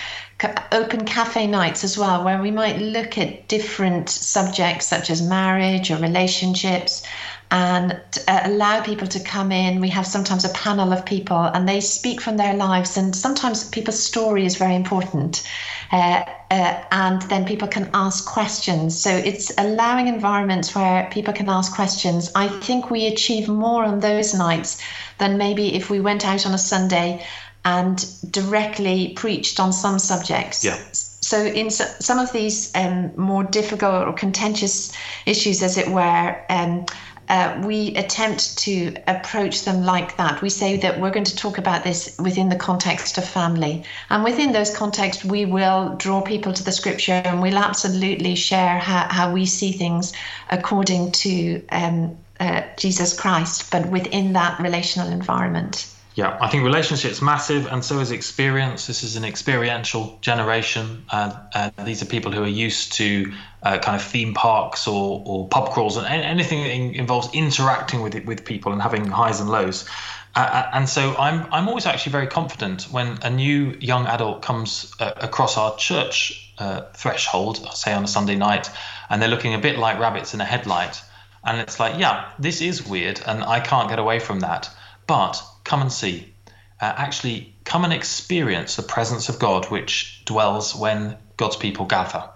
open 0.71 1.05
cafe 1.05 1.47
nights 1.47 1.83
as 1.83 1.97
well, 1.97 2.23
where 2.23 2.41
we 2.41 2.51
might 2.51 2.77
look 2.79 3.17
at 3.17 3.47
different 3.47 4.09
subjects 4.09 4.85
such 4.85 5.09
as 5.09 5.21
marriage 5.21 5.89
or 5.89 5.97
relationships 5.97 7.03
and 7.49 7.93
uh, 8.27 8.41
allow 8.43 8.83
people 8.83 9.07
to 9.07 9.19
come 9.21 9.51
in. 9.51 9.79
We 9.79 9.89
have 9.89 10.05
sometimes 10.05 10.43
a 10.43 10.49
panel 10.49 10.91
of 10.91 11.05
people 11.05 11.37
and 11.37 11.67
they 11.67 11.79
speak 11.79 12.21
from 12.21 12.37
their 12.37 12.53
lives, 12.53 12.97
and 12.97 13.15
sometimes 13.15 13.69
people's 13.69 14.03
story 14.03 14.45
is 14.45 14.57
very 14.57 14.75
important. 14.75 15.47
Uh, 15.91 16.23
uh, 16.51 16.83
and 16.91 17.21
then 17.23 17.45
people 17.45 17.67
can 17.67 17.89
ask 17.93 18.25
questions. 18.25 18.99
So 18.99 19.09
it's 19.09 19.51
allowing 19.57 20.07
environments 20.07 20.75
where 20.75 21.09
people 21.11 21.33
can 21.33 21.49
ask 21.49 21.73
questions. 21.73 22.31
I 22.35 22.47
think 22.47 22.91
we 22.91 23.07
achieve 23.07 23.47
more 23.47 23.83
on 23.83 24.01
those 24.01 24.33
nights 24.33 24.81
than 25.17 25.37
maybe 25.37 25.75
if 25.75 25.89
we 25.89 25.99
went 25.99 26.25
out 26.25 26.45
on 26.45 26.53
a 26.53 26.57
Sunday 26.57 27.25
and 27.67 28.05
directly 28.31 29.09
preached 29.09 29.59
on 29.59 29.73
some 29.73 29.99
subjects. 29.99 30.63
Yeah. 30.63 30.77
So, 30.93 31.37
in 31.43 31.69
some 31.69 32.17
of 32.17 32.31
these 32.31 32.71
um, 32.75 33.11
more 33.17 33.43
difficult 33.43 34.07
or 34.07 34.13
contentious 34.13 34.93
issues, 35.25 35.61
as 35.61 35.77
it 35.77 35.89
were, 35.89 36.41
um, 36.49 36.85
uh, 37.27 37.61
we 37.65 37.93
attempt 37.95 38.57
to 38.59 38.95
approach 39.07 39.65
them 39.65 39.83
like 39.83 40.15
that. 40.15 40.41
We 40.41 40.49
say 40.49 40.77
that 40.77 41.01
we're 41.01 41.11
going 41.11 41.25
to 41.25 41.35
talk 41.35 41.57
about 41.57 41.83
this 41.83 42.17
within 42.17 42.47
the 42.47 42.55
context 42.55 43.17
of 43.17 43.27
family. 43.27 43.83
And 44.09 44.23
within 44.23 44.53
those 44.53 44.73
contexts, 44.73 45.25
we 45.25 45.43
will 45.43 45.95
draw 45.97 46.21
people 46.21 46.53
to 46.53 46.63
the 46.63 46.71
scripture 46.71 47.21
and 47.25 47.41
we'll 47.41 47.57
absolutely 47.57 48.35
share 48.35 48.77
how, 48.79 49.07
how 49.09 49.33
we 49.33 49.45
see 49.45 49.73
things 49.73 50.13
according 50.49 51.11
to 51.23 51.61
um, 51.67 52.17
uh, 52.39 52.61
Jesus 52.77 53.19
Christ, 53.19 53.69
but 53.71 53.89
within 53.89 54.31
that 54.33 54.57
relational 54.61 55.09
environment. 55.11 55.85
Yeah, 56.17 56.35
I 56.41 56.47
think 56.47 56.63
relationships 56.63 57.21
massive, 57.21 57.67
and 57.67 57.85
so 57.85 57.99
is 57.99 58.09
experience. 58.09 58.87
This 58.87 59.03
is 59.03 59.17
an 59.17 59.23
experiential 59.23 60.17
generation. 60.21 61.05
Uh, 61.11 61.31
uh, 61.53 61.69
these 61.85 62.01
are 62.01 62.07
people 62.07 62.31
who 62.31 62.41
are 62.41 62.47
used 62.47 62.93
to 62.93 63.31
uh, 63.61 63.77
kind 63.77 63.95
of 63.95 64.01
theme 64.01 64.33
parks 64.33 64.87
or, 64.87 65.21
or 65.27 65.47
pub 65.47 65.73
crawls 65.73 65.95
and 65.95 66.07
anything 66.07 66.63
that 66.63 66.99
involves 66.99 67.29
interacting 67.35 68.01
with 68.01 68.15
it, 68.15 68.25
with 68.25 68.45
people 68.45 68.71
and 68.71 68.81
having 68.81 69.05
highs 69.05 69.39
and 69.39 69.51
lows. 69.51 69.87
Uh, 70.35 70.39
uh, 70.39 70.69
and 70.73 70.89
so 70.89 71.15
I'm 71.19 71.45
I'm 71.53 71.67
always 71.67 71.85
actually 71.85 72.13
very 72.13 72.27
confident 72.27 72.85
when 72.85 73.19
a 73.21 73.29
new 73.29 73.77
young 73.79 74.07
adult 74.07 74.41
comes 74.41 74.91
uh, 74.99 75.11
across 75.17 75.55
our 75.55 75.77
church 75.77 76.51
threshold, 76.95 77.57
say 77.75 77.93
on 77.93 78.03
a 78.03 78.07
Sunday 78.07 78.35
night, 78.35 78.71
and 79.11 79.21
they're 79.21 79.29
looking 79.29 79.53
a 79.53 79.59
bit 79.59 79.77
like 79.77 79.99
rabbits 79.99 80.33
in 80.33 80.41
a 80.41 80.45
headlight, 80.45 80.99
and 81.43 81.61
it's 81.61 81.79
like, 81.79 81.99
yeah, 81.99 82.31
this 82.39 82.59
is 82.61 82.87
weird, 82.87 83.21
and 83.27 83.43
I 83.43 83.59
can't 83.59 83.87
get 83.87 83.99
away 83.99 84.17
from 84.17 84.39
that, 84.39 84.67
but 85.07 85.41
come 85.63 85.81
and 85.81 85.91
see. 85.91 86.33
Uh, 86.79 86.93
actually, 86.95 87.55
come 87.63 87.83
and 87.83 87.93
experience 87.93 88.75
the 88.75 88.83
presence 88.83 89.29
of 89.29 89.39
God 89.39 89.65
which 89.65 90.21
dwells 90.25 90.75
when 90.75 91.17
God's 91.37 91.55
people 91.55 91.85
gather. 91.85 92.29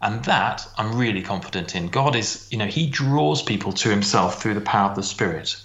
And 0.00 0.22
that 0.24 0.66
I'm 0.76 0.96
really 0.96 1.22
confident 1.22 1.74
in. 1.74 1.88
God 1.88 2.14
is, 2.14 2.46
you 2.50 2.58
know, 2.58 2.66
He 2.66 2.86
draws 2.86 3.42
people 3.42 3.72
to 3.72 3.88
Himself 3.88 4.40
through 4.40 4.54
the 4.54 4.60
power 4.60 4.90
of 4.90 4.96
the 4.96 5.02
Spirit. 5.02 5.56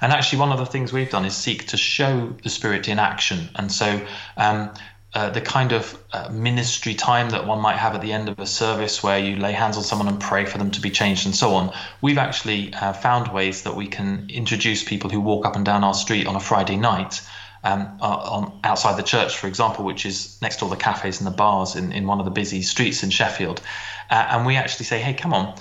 And 0.00 0.12
actually, 0.12 0.38
one 0.38 0.52
of 0.52 0.58
the 0.58 0.66
things 0.66 0.92
we've 0.92 1.10
done 1.10 1.24
is 1.24 1.36
seek 1.36 1.68
to 1.68 1.76
show 1.76 2.34
the 2.42 2.50
Spirit 2.50 2.86
in 2.86 2.98
action. 2.98 3.48
And 3.56 3.72
so, 3.72 4.00
um, 4.36 4.70
uh, 5.12 5.30
the 5.30 5.40
kind 5.40 5.72
of 5.72 5.98
uh, 6.12 6.28
ministry 6.30 6.94
time 6.94 7.30
that 7.30 7.46
one 7.46 7.60
might 7.60 7.76
have 7.76 7.94
at 7.94 8.00
the 8.00 8.12
end 8.12 8.28
of 8.28 8.38
a 8.38 8.46
service 8.46 9.02
where 9.02 9.18
you 9.18 9.36
lay 9.36 9.52
hands 9.52 9.76
on 9.76 9.82
someone 9.82 10.06
and 10.06 10.20
pray 10.20 10.44
for 10.44 10.58
them 10.58 10.70
to 10.70 10.80
be 10.80 10.90
changed 10.90 11.26
and 11.26 11.34
so 11.34 11.54
on. 11.54 11.72
We've 12.00 12.18
actually 12.18 12.72
uh, 12.74 12.92
found 12.92 13.32
ways 13.32 13.62
that 13.62 13.74
we 13.74 13.88
can 13.88 14.28
introduce 14.30 14.84
people 14.84 15.10
who 15.10 15.20
walk 15.20 15.46
up 15.46 15.56
and 15.56 15.64
down 15.64 15.82
our 15.82 15.94
street 15.94 16.26
on 16.28 16.36
a 16.36 16.40
Friday 16.40 16.76
night. 16.76 17.22
Um, 17.62 17.98
uh, 18.00 18.06
on 18.06 18.58
outside 18.64 18.96
the 18.96 19.02
church, 19.02 19.36
for 19.36 19.46
example, 19.46 19.84
which 19.84 20.06
is 20.06 20.40
next 20.40 20.56
to 20.56 20.64
all 20.64 20.70
the 20.70 20.78
cafes 20.78 21.20
and 21.20 21.26
the 21.26 21.30
bars 21.30 21.76
in, 21.76 21.92
in 21.92 22.06
one 22.06 22.18
of 22.18 22.24
the 22.24 22.30
busy 22.30 22.62
streets 22.62 23.02
in 23.02 23.10
Sheffield. 23.10 23.60
Uh, 24.08 24.28
and 24.30 24.46
we 24.46 24.56
actually 24.56 24.86
say, 24.86 24.98
hey, 24.98 25.12
come 25.12 25.34
on, 25.34 25.54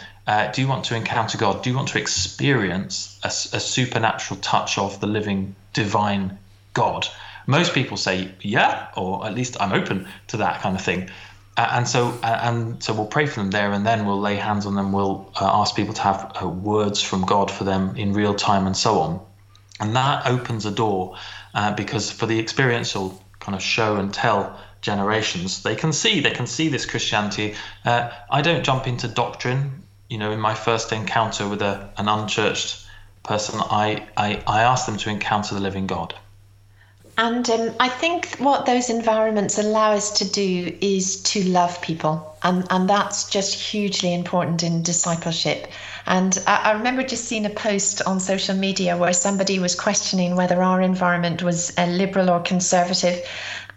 do 0.54 0.62
you 0.62 0.68
want 0.70 0.86
to 0.86 0.96
encounter 0.96 1.38
God? 1.38 1.62
Do 1.62 1.70
you 1.70 1.76
want 1.76 1.90
to 1.90 2.00
experience 2.00 3.20
a, 3.22 3.28
a 3.28 3.60
supernatural 3.60 4.40
touch 4.40 4.78
of 4.78 5.02
the 5.02 5.08
living, 5.08 5.56
divine 5.74 6.40
God? 6.74 7.06
Most 7.50 7.74
people 7.74 7.98
say 7.98 8.32
yeah, 8.42 8.90
or 8.96 9.26
at 9.26 9.34
least 9.34 9.58
I'm 9.60 9.74
open 9.74 10.08
to 10.28 10.38
that 10.38 10.62
kind 10.62 10.76
of 10.76 10.84
thing. 10.84 11.10
Uh, 11.58 11.68
and 11.72 11.88
so 11.88 12.10
uh, 12.22 12.40
and 12.44 12.82
so 12.84 12.94
we'll 12.94 13.08
pray 13.08 13.26
for 13.26 13.40
them 13.40 13.50
there 13.50 13.72
and 13.72 13.84
then 13.84 14.06
we'll 14.06 14.20
lay 14.20 14.36
hands 14.36 14.68
on 14.68 14.76
them. 14.76 14.92
We'll 14.92 15.32
uh, 15.42 15.50
ask 15.62 15.76
people 15.76 15.96
to 15.96 16.02
have 16.04 16.32
uh, 16.40 16.48
words 16.48 17.02
from 17.02 17.26
god 17.26 17.50
for 17.50 17.64
them 17.64 17.96
in 17.96 18.14
real 18.14 18.36
time 18.36 18.68
and 18.68 18.78
so 18.78 19.00
on. 19.00 19.20
And 19.80 19.96
that 19.96 20.28
opens 20.28 20.68
a 20.68 20.72
door 20.72 21.18
uh, 21.56 21.74
because 21.74 22.12
for 22.12 22.28
the 22.28 22.40
experiential 22.40 23.20
kind 23.40 23.56
of 23.56 23.64
show 23.64 23.96
and 23.96 24.14
tell 24.14 24.60
generations 24.82 25.64
they 25.64 25.76
can 25.76 25.92
see 25.92 26.20
they 26.20 26.36
can 26.40 26.46
see 26.46 26.70
this 26.70 26.86
christianity. 26.86 27.56
Uh, 27.84 28.12
i 28.30 28.44
don't 28.44 28.64
jump 28.64 28.86
into 28.88 29.08
doctrine. 29.08 29.82
You 30.08 30.20
know 30.20 30.32
in 30.32 30.40
my 30.40 30.54
first 30.54 30.92
encounter 30.92 31.48
with 31.48 31.64
a, 31.64 31.90
an 31.98 32.08
unchurched 32.08 32.86
person 33.24 33.60
I, 33.60 34.08
I 34.16 34.44
i 34.46 34.62
ask 34.62 34.86
them 34.86 34.98
to 34.98 35.10
encounter 35.10 35.56
the 35.56 35.62
living 35.62 35.88
god 35.88 36.14
and 37.20 37.50
um, 37.50 37.76
I 37.82 37.90
think 37.90 38.38
what 38.38 38.66
those 38.66 38.90
environments 38.90 39.58
allow 39.58 39.92
us 39.92 40.10
to 40.20 40.30
do 40.30 40.74
is 40.80 41.22
to 41.24 41.44
love 41.44 41.82
people. 41.82 42.34
And, 42.44 42.66
and 42.70 42.90
that's 42.90 43.30
just 43.30 43.56
hugely 43.56 44.14
important 44.14 44.64
in 44.64 44.84
discipleship. 44.84 45.68
And 46.10 46.42
I, 46.48 46.56
I 46.56 46.72
remember 46.72 47.04
just 47.04 47.26
seeing 47.26 47.46
a 47.46 47.52
post 47.52 48.02
on 48.02 48.20
social 48.20 48.56
media 48.56 48.98
where 48.98 49.14
somebody 49.14 49.60
was 49.60 49.76
questioning 49.76 50.36
whether 50.36 50.64
our 50.64 50.82
environment 50.82 51.44
was 51.44 51.72
a 51.78 51.86
liberal 51.86 52.32
or 52.32 52.40
conservative. 52.40 53.24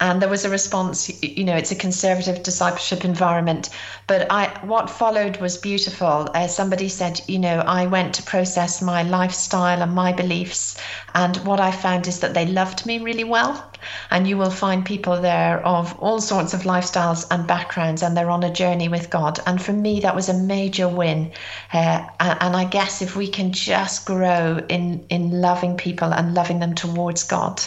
And 0.01 0.21
there 0.21 0.31
was 0.31 0.47
a 0.47 0.51
response 0.51 1.11
you 1.23 1.45
know 1.45 1.55
it's 1.55 1.71
a 1.71 1.77
conservative 1.77 2.43
discipleship 2.43 3.05
environment. 3.05 3.69
But 4.07 4.27
i 4.33 4.47
what 4.63 4.89
followed 4.89 5.37
was 5.37 5.59
beautiful. 5.59 6.31
Uh, 6.35 6.47
somebody 6.47 6.89
said 6.89 7.21
you 7.29 7.39
know 7.39 7.59
i 7.67 7.87
went 7.87 8.15
to 8.15 8.23
process 8.23 8.81
my 8.81 9.03
lifestyle 9.03 9.83
and 9.83 9.95
my 9.95 10.13
beliefs. 10.13 10.79
And 11.15 11.37
what 11.39 11.61
i 11.61 11.71
found 11.71 12.09
is 12.09 12.21
that 12.21 12.33
they 12.33 12.47
loved 12.47 12.87
me 12.87 12.99
really 12.99 13.25
well 13.25 13.72
and 14.11 14.27
you 14.29 14.37
will 14.37 14.51
find 14.51 14.85
people 14.85 15.21
there 15.21 15.65
of 15.67 15.99
all 15.99 16.21
sorts 16.21 16.55
of 16.55 16.63
lifestyles 16.63 17.27
and 17.31 17.47
backgrounds 17.47 18.03
and 18.03 18.17
they're 18.17 18.31
on 18.31 18.43
a 18.43 18.53
journey 18.53 18.89
with 18.89 19.11
god 19.11 19.39
and 19.47 19.63
for 19.63 19.73
me 19.73 20.01
that 20.01 20.15
was 20.15 20.29
a 20.29 20.35
major 20.35 20.89
win 20.89 21.31
uh, 21.73 22.07
and 22.21 22.57
i 22.57 22.65
guess 22.65 23.03
if 23.03 23.17
we 23.17 23.29
can 23.29 23.53
just 23.53 24.07
grow 24.07 24.59
in 24.69 25.05
in 25.09 25.41
loving 25.41 25.77
people 25.77 26.13
and 26.13 26.35
loving 26.35 26.61
them 26.61 26.75
towards 26.75 27.23
god 27.23 27.61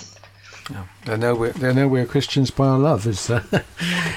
yeah. 0.72 0.86
They 1.06 1.18
know 1.18 1.36
we're 1.36 1.52
they 1.52 1.74
know 1.74 1.88
we're 1.88 2.08
Christians 2.08 2.50
by 2.50 2.66
our 2.66 2.80
love 2.80 3.06
is 3.06 3.30
uh, 3.30 3.44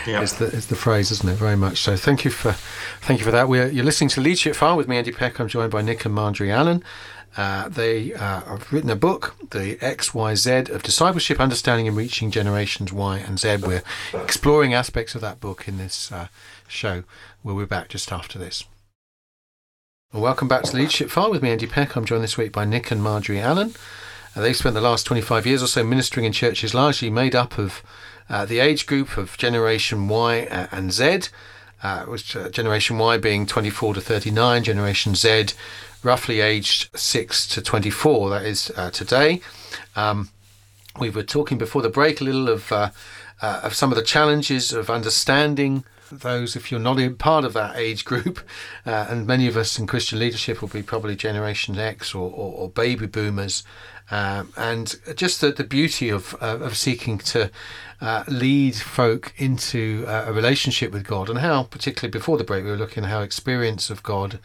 yeah. 0.07 0.23
is 0.23 0.35
the 0.35 0.47
is 0.47 0.69
the 0.69 0.77
phrase, 0.77 1.11
isn't 1.11 1.29
it? 1.29 1.35
Very 1.35 1.57
much 1.57 1.79
so. 1.79 1.95
Thank 1.95 2.25
you 2.25 2.31
for 2.31 2.53
thank 3.03 3.19
you 3.21 3.25
for 3.27 3.31
that. 3.33 3.49
We're 3.49 3.69
you're 3.69 3.85
listening 3.85 4.09
to 4.11 4.23
Leadership 4.23 4.57
File 4.57 4.77
with 4.77 4.89
me, 4.89 4.97
Andy 4.97 5.13
Peck. 5.13 5.39
I'm 5.39 5.49
joined 5.49 5.71
by 5.71 5.83
Nick 5.83 6.07
and 6.07 6.15
Marjorie 6.15 6.51
Allan. 6.51 6.83
Uh, 7.37 7.69
they 7.69 8.13
uh, 8.15 8.41
have 8.41 8.73
written 8.73 8.91
a 8.91 8.97
book, 8.97 9.37
The 9.51 9.79
X, 9.81 10.13
Y, 10.15 10.35
Z 10.35 10.51
of 10.71 10.83
Discipleship, 10.83 11.41
Understanding 11.41 11.87
and 11.87 11.97
Reaching 11.97 12.31
Generations 12.31 12.93
Y 12.93 13.19
and 13.19 13.39
Z. 13.39 13.59
We're 13.59 13.83
exploring 14.13 14.75
aspects 14.75 15.15
of 15.15 15.21
that 15.21 15.41
book 15.41 15.69
in 15.69 15.79
this 15.79 16.11
uh, 16.11 16.29
show. 16.67 17.05
We'll 17.43 17.59
be 17.59 17.65
back 17.65 17.89
just 17.89 18.13
after 18.13 18.39
this. 18.39 18.65
Well, 20.13 20.23
welcome 20.23 20.49
back 20.49 20.65
to 20.65 20.77
Leadership 20.77 21.11
File 21.11 21.31
with 21.31 21.43
me, 21.43 21.51
Andy 21.51 21.67
Peck. 21.67 21.95
I'm 21.95 22.05
joined 22.07 22.25
this 22.25 22.39
week 22.39 22.51
by 22.51 22.65
Nick 22.65 22.91
and 22.91 23.03
Marjorie 23.03 23.41
Allan. 23.41 23.75
Uh, 24.35 24.41
they've 24.41 24.57
spent 24.57 24.75
the 24.75 24.81
last 24.81 25.05
25 25.05 25.47
years 25.47 25.63
or 25.63 25.67
so 25.67 25.85
ministering 25.85 26.25
in 26.25 26.33
churches 26.33 26.75
largely 26.75 27.11
made 27.11 27.35
up 27.35 27.59
of 27.59 27.83
uh, 28.29 28.45
the 28.45 28.59
age 28.59 28.87
group 28.87 29.17
of 29.17 29.37
Generation 29.37 30.09
Y 30.09 30.49
and 30.73 30.93
Z, 30.93 31.29
uh, 31.83 32.05
which 32.05 32.35
uh, 32.35 32.49
Generation 32.49 32.99
Y 32.99 33.19
being 33.19 33.47
24 33.47 33.95
to 33.95 34.01
39, 34.01 34.65
Generation 34.65 35.15
Z 35.15 35.49
roughly 36.09 36.41
aged 36.41 36.89
6 36.99 37.47
to 37.49 37.61
24, 37.61 38.31
that 38.31 38.45
is 38.45 38.73
uh, 38.77 38.91
today. 38.91 39.43
Um, 39.95 40.31
we 40.99 41.11
were 41.11 41.23
talking 41.23 41.59
before 41.59 41.83
the 41.83 41.91
break 41.91 42.21
a 42.21 42.25
little 42.25 42.49
of, 42.49 42.73
of 43.43 43.75
some 43.75 43.93
of 43.93 43.97
the 43.97 44.03
challenges 44.03 44.73
of 44.73 44.89
understanding 44.89 45.85
those 46.11 46.57
if 46.57 46.71
you're 46.71 46.81
not 46.81 47.19
part 47.19 47.45
of 47.45 47.53
that 47.53 47.77
age 47.77 48.05
group, 48.05 48.41
uh, 48.87 49.07
and 49.09 49.27
many 49.27 49.47
of 49.47 49.57
us 49.57 49.79
in 49.79 49.87
Christian 49.87 50.19
leadership 50.19 50.61
will 50.61 50.69
be 50.69 50.83
probably 50.83 51.17
Generation 51.17 51.79
X 51.79 52.15
or, 52.15 52.31
or, 52.31 52.53
or 52.55 52.69
baby 52.71 53.07
boomers, 53.07 53.65
um, 54.11 54.53
and 54.57 54.97
just 55.15 55.41
the, 55.41 55.53
the 55.53 55.65
beauty 55.65 56.09
of, 56.09 56.35
uh, 56.41 56.59
of 56.61 56.77
seeking 56.77 57.19
to 57.19 57.51
uh, 58.01 58.25
lead 58.27 58.75
folk 58.75 59.35
into 59.37 60.05
uh, 60.09 60.25
a 60.27 60.33
relationship 60.33 60.93
with 60.93 61.07
God, 61.07 61.29
and 61.29 61.41
how, 61.41 61.65
particularly 61.65 62.11
before 62.11 62.39
the 62.39 62.45
break, 62.45 62.65
we 62.65 62.71
were 62.71 62.77
looking 62.77 63.05
at 63.05 63.11
how 63.11 63.21
experience 63.21 63.91
of 63.91 64.03
God 64.03 64.39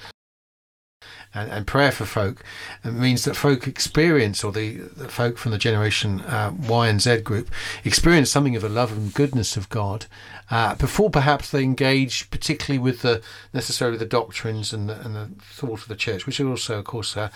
and, 1.34 1.50
and 1.52 1.68
prayer 1.68 1.92
for 1.92 2.06
folk 2.06 2.44
means 2.84 3.24
that 3.26 3.36
folk 3.36 3.68
experience, 3.68 4.44
or 4.44 4.52
the, 4.52 4.78
the 4.78 5.10
folk 5.10 5.38
from 5.38 5.52
the 5.52 5.58
generation 5.58 6.22
uh, 6.22 6.54
Y 6.68 6.88
and 6.88 7.02
Z 7.02 7.22
group, 7.22 7.50
experience 7.84 8.32
something 8.32 8.56
of 8.56 8.62
the 8.62 8.70
love 8.70 8.92
and 8.92 9.14
goodness 9.14 9.58
of 9.58 9.70
God 9.70 10.06
uh, 10.52 10.76
before 10.76 11.10
perhaps 11.10 11.50
they 11.50 11.64
engage 11.64 12.30
particularly 12.30 12.78
with 12.78 13.02
the 13.02 13.22
necessarily 13.54 13.98
the 13.98 14.06
doctrines 14.06 14.74
and 14.74 14.90
the, 14.90 15.00
and 15.02 15.16
the 15.16 15.30
thought 15.42 15.82
of 15.82 15.88
the 15.88 15.96
church, 15.96 16.26
which 16.26 16.40
are 16.40 16.48
also, 16.48 16.80
of 16.80 16.86
course, 16.86 17.18
uh, 17.18 17.30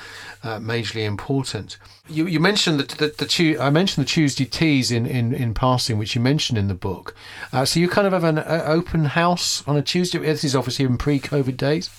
uh, 0.44 0.60
majorly 0.60 1.06
important. 1.06 1.78
You, 2.08 2.28
you 2.28 2.40
mentioned 2.40 2.80
that 2.80 2.90
the, 2.90 3.08
the, 3.08 3.58
I 3.60 3.70
mentioned 3.70 4.06
the 4.06 4.10
Tuesday 4.10 4.46
teas 4.46 4.92
in, 4.92 5.06
in, 5.06 5.34
in 5.34 5.54
passing, 5.54 5.98
which 5.98 6.16
you 6.16 6.22
mentioned 6.22 6.60
in 6.60 6.68
the 6.68 6.74
book. 6.74 7.16
Uh, 7.52 7.66
so 7.66 7.80
you 7.80 7.88
kind 7.88 8.06
of 8.06 8.14
have 8.14 8.24
an 8.24 8.40
open 8.48 9.06
house 9.06 9.68
on 9.68 9.76
a 9.76 9.82
Tuesday. 9.82 10.20
This 10.20 10.44
is 10.44 10.56
obviously 10.56 10.86
in 10.86 10.98
pre-COVID 10.98 11.58
days. 11.58 11.90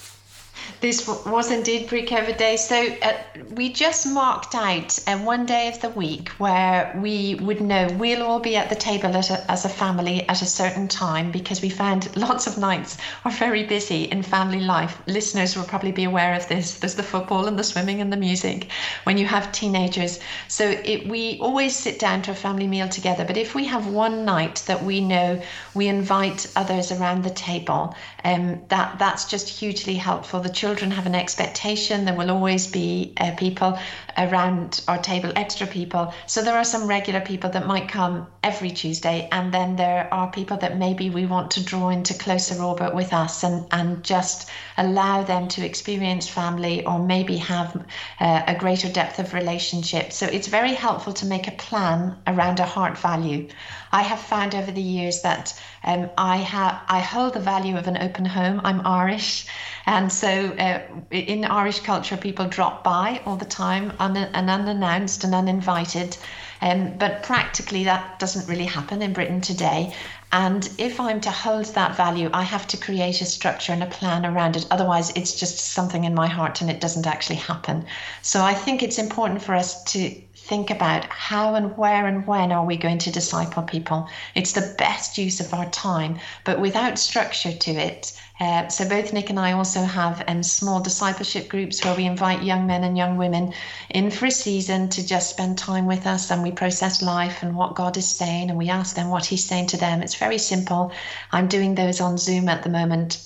This 0.80 1.08
was 1.08 1.50
indeed 1.50 1.88
pre-COVID 1.88 2.36
Day. 2.36 2.56
So 2.56 2.86
uh, 3.02 3.14
we 3.50 3.72
just 3.72 4.06
marked 4.06 4.54
out 4.54 4.98
uh, 5.06 5.18
one 5.18 5.44
day 5.44 5.68
of 5.68 5.80
the 5.80 5.88
week 5.90 6.28
where 6.38 6.96
we 7.02 7.34
would 7.36 7.60
know 7.60 7.88
we'll 7.98 8.22
all 8.22 8.38
be 8.38 8.54
at 8.54 8.68
the 8.68 8.76
table 8.76 9.10
a, 9.14 9.50
as 9.50 9.64
a 9.64 9.68
family 9.68 10.28
at 10.28 10.40
a 10.40 10.46
certain 10.46 10.86
time 10.86 11.32
because 11.32 11.60
we 11.60 11.68
found 11.68 12.16
lots 12.28 12.46
of 12.46 12.58
nights 12.58 12.96
are 13.24 13.32
very 13.32 13.64
busy 13.64 14.04
in 14.04 14.22
family 14.22 14.60
life. 14.60 15.02
Listeners 15.06 15.56
will 15.56 15.64
probably 15.64 15.92
be 15.92 16.04
aware 16.04 16.34
of 16.34 16.46
this. 16.48 16.78
There's 16.78 16.94
the 16.94 17.02
football 17.02 17.48
and 17.48 17.58
the 17.58 17.64
swimming 17.64 18.00
and 18.00 18.12
the 18.12 18.16
music 18.16 18.68
when 19.02 19.18
you 19.18 19.26
have 19.26 19.50
teenagers. 19.50 20.20
So 20.46 20.64
it, 20.64 21.08
we 21.08 21.38
always 21.40 21.74
sit 21.74 21.98
down 21.98 22.22
to 22.22 22.30
a 22.30 22.34
family 22.34 22.66
meal 22.66 22.88
together. 22.88 23.24
But 23.24 23.36
if 23.36 23.54
we 23.54 23.64
have 23.66 23.88
one 23.88 24.24
night 24.24 24.62
that 24.66 24.84
we 24.84 25.00
know 25.00 25.42
we 25.74 25.88
invite 25.88 26.50
others 26.54 26.92
around 26.92 27.24
the 27.24 27.30
table, 27.30 27.96
um, 28.24 28.60
that 28.68 28.98
that's 28.98 29.24
just 29.24 29.48
hugely 29.48 29.94
helpful 29.94 30.40
the 30.48 30.54
children 30.54 30.90
have 30.90 31.04
an 31.04 31.14
expectation. 31.14 32.06
There 32.06 32.14
will 32.14 32.30
always 32.30 32.66
be 32.66 33.12
uh, 33.18 33.32
people 33.36 33.78
around 34.16 34.80
our 34.88 34.96
table, 34.96 35.30
extra 35.36 35.66
people. 35.66 36.14
So 36.26 36.42
there 36.42 36.56
are 36.56 36.64
some 36.64 36.86
regular 36.86 37.20
people 37.20 37.50
that 37.50 37.66
might 37.66 37.88
come 37.88 38.26
every 38.42 38.70
Tuesday, 38.70 39.28
and 39.30 39.52
then 39.52 39.76
there 39.76 40.08
are 40.10 40.30
people 40.30 40.56
that 40.56 40.78
maybe 40.78 41.10
we 41.10 41.26
want 41.26 41.50
to 41.52 41.62
draw 41.62 41.90
into 41.90 42.14
closer 42.14 42.62
orbit 42.62 42.94
with 42.94 43.12
us 43.12 43.44
and, 43.44 43.66
and 43.70 44.02
just 44.02 44.48
allow 44.78 45.22
them 45.22 45.48
to 45.48 45.66
experience 45.66 46.26
family 46.26 46.84
or 46.86 46.98
maybe 46.98 47.36
have 47.36 47.76
uh, 48.18 48.42
a 48.46 48.54
greater 48.54 48.88
depth 48.88 49.18
of 49.18 49.34
relationship. 49.34 50.12
So 50.12 50.24
it's 50.24 50.48
very 50.48 50.72
helpful 50.72 51.12
to 51.12 51.26
make 51.26 51.46
a 51.46 51.52
plan 51.52 52.16
around 52.26 52.58
a 52.58 52.64
heart 52.64 52.96
value. 52.96 53.48
I 53.92 54.02
have 54.02 54.20
found 54.20 54.54
over 54.54 54.70
the 54.70 54.82
years 54.82 55.22
that 55.22 55.58
um, 55.84 56.10
I 56.18 56.36
have 56.38 56.80
I 56.88 57.00
hold 57.00 57.34
the 57.34 57.40
value 57.40 57.76
of 57.76 57.86
an 57.88 57.98
open 57.98 58.24
home. 58.24 58.60
I'm 58.64 58.86
Irish, 58.86 59.46
and 59.86 60.12
so 60.12 60.28
uh, 60.28 60.80
in 61.10 61.44
Irish 61.44 61.80
culture, 61.80 62.16
people 62.16 62.46
drop 62.46 62.84
by 62.84 63.20
all 63.24 63.36
the 63.36 63.44
time 63.44 63.92
un- 63.98 64.16
and 64.16 64.50
unannounced 64.50 65.24
and 65.24 65.34
uninvited. 65.34 66.16
Um, 66.60 66.98
but 66.98 67.22
practically, 67.22 67.84
that 67.84 68.18
doesn't 68.18 68.48
really 68.48 68.64
happen 68.66 69.00
in 69.00 69.12
Britain 69.12 69.40
today. 69.40 69.94
And 70.30 70.68
if 70.76 71.00
I'm 71.00 71.20
to 71.22 71.30
hold 71.30 71.66
that 71.66 71.96
value, 71.96 72.28
I 72.34 72.42
have 72.42 72.66
to 72.68 72.76
create 72.76 73.22
a 73.22 73.24
structure 73.24 73.72
and 73.72 73.82
a 73.82 73.86
plan 73.86 74.26
around 74.26 74.56
it. 74.56 74.66
Otherwise, 74.70 75.10
it's 75.16 75.38
just 75.38 75.58
something 75.58 76.04
in 76.04 76.14
my 76.14 76.26
heart 76.26 76.60
and 76.60 76.70
it 76.70 76.80
doesn't 76.80 77.06
actually 77.06 77.36
happen. 77.36 77.86
So 78.20 78.42
I 78.42 78.52
think 78.52 78.82
it's 78.82 78.98
important 78.98 79.42
for 79.42 79.54
us 79.54 79.82
to 79.84 80.14
think 80.48 80.70
about 80.70 81.04
how 81.04 81.54
and 81.54 81.76
where 81.76 82.06
and 82.06 82.26
when 82.26 82.52
are 82.52 82.64
we 82.64 82.78
going 82.78 82.96
to 82.98 83.12
disciple 83.12 83.62
people. 83.62 84.08
It's 84.34 84.52
the 84.52 84.74
best 84.78 85.18
use 85.18 85.40
of 85.40 85.52
our 85.52 85.68
time, 85.68 86.18
but 86.44 86.58
without 86.58 86.98
structure 86.98 87.52
to 87.52 87.70
it, 87.70 88.18
uh, 88.40 88.68
so 88.68 88.88
both 88.88 89.12
Nick 89.12 89.30
and 89.30 89.38
I 89.38 89.52
also 89.52 89.82
have 89.82 90.24
um, 90.26 90.42
small 90.42 90.80
discipleship 90.80 91.48
groups 91.48 91.84
where 91.84 91.94
we 91.94 92.06
invite 92.06 92.44
young 92.44 92.66
men 92.66 92.84
and 92.84 92.96
young 92.96 93.16
women 93.16 93.52
in 93.90 94.10
for 94.10 94.26
a 94.26 94.30
season 94.30 94.88
to 94.90 95.06
just 95.06 95.30
spend 95.30 95.58
time 95.58 95.86
with 95.86 96.06
us 96.06 96.30
and 96.30 96.42
we 96.42 96.52
process 96.52 97.02
life 97.02 97.42
and 97.42 97.56
what 97.56 97.74
God 97.74 97.96
is 97.96 98.08
saying 98.08 98.48
and 98.48 98.58
we 98.58 98.70
ask 98.70 98.96
them 98.96 99.10
what 99.10 99.26
He's 99.26 99.44
saying 99.44 99.66
to 99.68 99.76
them. 99.76 100.02
It's 100.02 100.14
very 100.14 100.38
simple. 100.38 100.92
I'm 101.32 101.48
doing 101.48 101.74
those 101.74 102.00
on 102.00 102.16
Zoom 102.16 102.48
at 102.48 102.62
the 102.62 102.70
moment. 102.70 103.20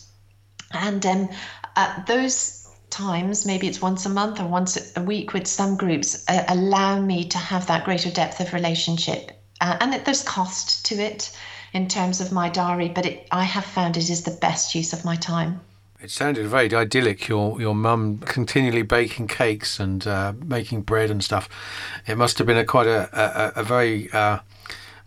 And 0.73 1.05
um, 1.05 1.29
uh, 1.76 2.02
those 2.05 2.62
times, 2.92 3.44
maybe 3.44 3.66
it's 3.66 3.82
once 3.82 4.06
a 4.06 4.08
month 4.08 4.38
or 4.38 4.46
once 4.46 4.96
a 4.96 5.02
week 5.02 5.32
with 5.32 5.46
some 5.46 5.76
groups, 5.76 6.25
uh, 6.28 6.44
allow 6.49 7.00
me 7.00 7.25
to 7.28 7.38
have 7.38 7.66
that 7.66 7.84
greater 7.84 8.11
depth 8.11 8.38
of 8.38 8.52
relationship. 8.52 9.32
Uh, 9.61 9.76
and 9.80 9.94
it, 9.94 10.04
there's 10.04 10.22
cost 10.22 10.87
to 10.87 10.94
it 10.94 11.37
in 11.72 11.88
terms 11.88 12.20
of 12.20 12.30
my 12.30 12.49
diary, 12.49 12.88
but 12.88 13.06
it, 13.06 13.26
I 13.32 13.44
have 13.44 13.64
found 13.64 13.96
it 13.96 14.11
is 14.11 14.22
the 14.22 14.38
best 14.40 14.75
use 14.75 14.92
of 14.92 15.04
my 15.04 15.16
time. 15.16 15.61
It 16.00 16.11
sounded 16.11 16.46
very 16.49 16.75
idyllic. 16.75 17.28
Your 17.28 17.61
your 17.61 17.76
mum 17.76 18.18
continually 18.18 18.82
baking 18.82 19.28
cakes 19.28 19.78
and 19.78 20.04
uh, 20.04 20.32
making 20.44 20.82
bread 20.82 21.11
and 21.11 21.22
stuff. 21.22 21.49
It 22.08 22.18
must 22.18 22.38
have 22.38 22.46
been 22.49 22.58
a 22.58 22.64
quite 22.64 22.88
a 22.88 23.08
a, 23.12 23.61
a 23.61 23.62
very 23.62 24.11
uh, 24.11 24.40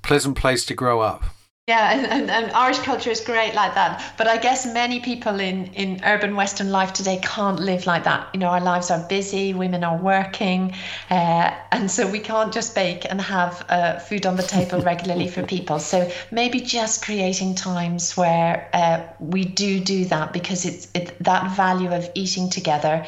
pleasant 0.01 0.37
place 0.37 0.65
to 0.67 0.73
grow 0.73 1.01
up. 1.01 1.34
Yeah, 1.67 1.93
and, 1.93 2.29
and, 2.29 2.51
Irish 2.51 2.77
culture 2.77 3.09
is 3.09 3.21
great 3.21 3.55
like 3.55 3.73
that. 3.73 4.13
But 4.17 4.27
I 4.27 4.37
guess 4.37 4.67
many 4.67 4.99
people 4.99 5.39
in, 5.39 5.73
in 5.73 5.99
urban 6.05 6.35
Western 6.35 6.69
life 6.71 6.93
today 6.93 7.19
can't 7.23 7.59
live 7.59 7.87
like 7.87 8.03
that. 8.03 8.29
You 8.35 8.39
know, 8.39 8.49
our 8.49 8.61
lives 8.61 8.91
are 8.91 9.03
busy, 9.09 9.51
women 9.55 9.83
are 9.83 9.97
working, 9.97 10.75
uh, 11.09 11.55
and 11.71 11.89
so 11.89 12.07
we 12.07 12.19
can't 12.19 12.53
just 12.53 12.75
bake 12.75 13.07
and 13.09 13.19
have 13.19 13.65
uh, 13.67 13.97
food 13.97 14.27
on 14.27 14.35
the 14.35 14.43
table 14.43 14.79
regularly 14.91 15.27
for 15.27 15.41
people. 15.41 15.79
So 15.79 16.07
maybe 16.29 16.61
just 16.61 17.03
creating 17.03 17.55
times 17.55 18.15
where 18.15 18.69
uh, 18.71 19.01
we 19.19 19.43
do 19.43 19.79
do 19.79 20.05
that 20.05 20.33
because 20.33 20.65
it's 20.65 20.87
it, 20.93 21.17
that 21.23 21.55
value 21.55 21.91
of 21.91 22.07
eating 22.13 22.51
together 22.51 23.07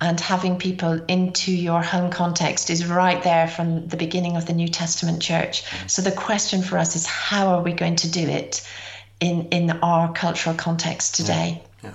and 0.00 0.20
having 0.20 0.58
people 0.58 1.00
into 1.08 1.52
your 1.52 1.82
home 1.82 2.10
context 2.10 2.70
is 2.70 2.86
right 2.86 3.22
there 3.22 3.48
from 3.48 3.88
the 3.88 3.96
beginning 3.96 4.36
of 4.36 4.46
the 4.46 4.52
New 4.52 4.68
Testament 4.68 5.20
church. 5.20 5.64
So 5.88 6.02
the 6.02 6.12
question 6.12 6.62
for 6.62 6.78
us 6.78 6.94
is 6.94 7.06
how 7.06 7.48
are 7.48 7.62
we 7.62 7.72
going 7.72 7.96
to 7.96 8.10
do 8.10 8.20
it 8.20 8.66
in 9.20 9.48
in 9.48 9.70
our 9.82 10.12
cultural 10.12 10.54
context 10.54 11.16
today? 11.16 11.62
Yeah. 11.82 11.94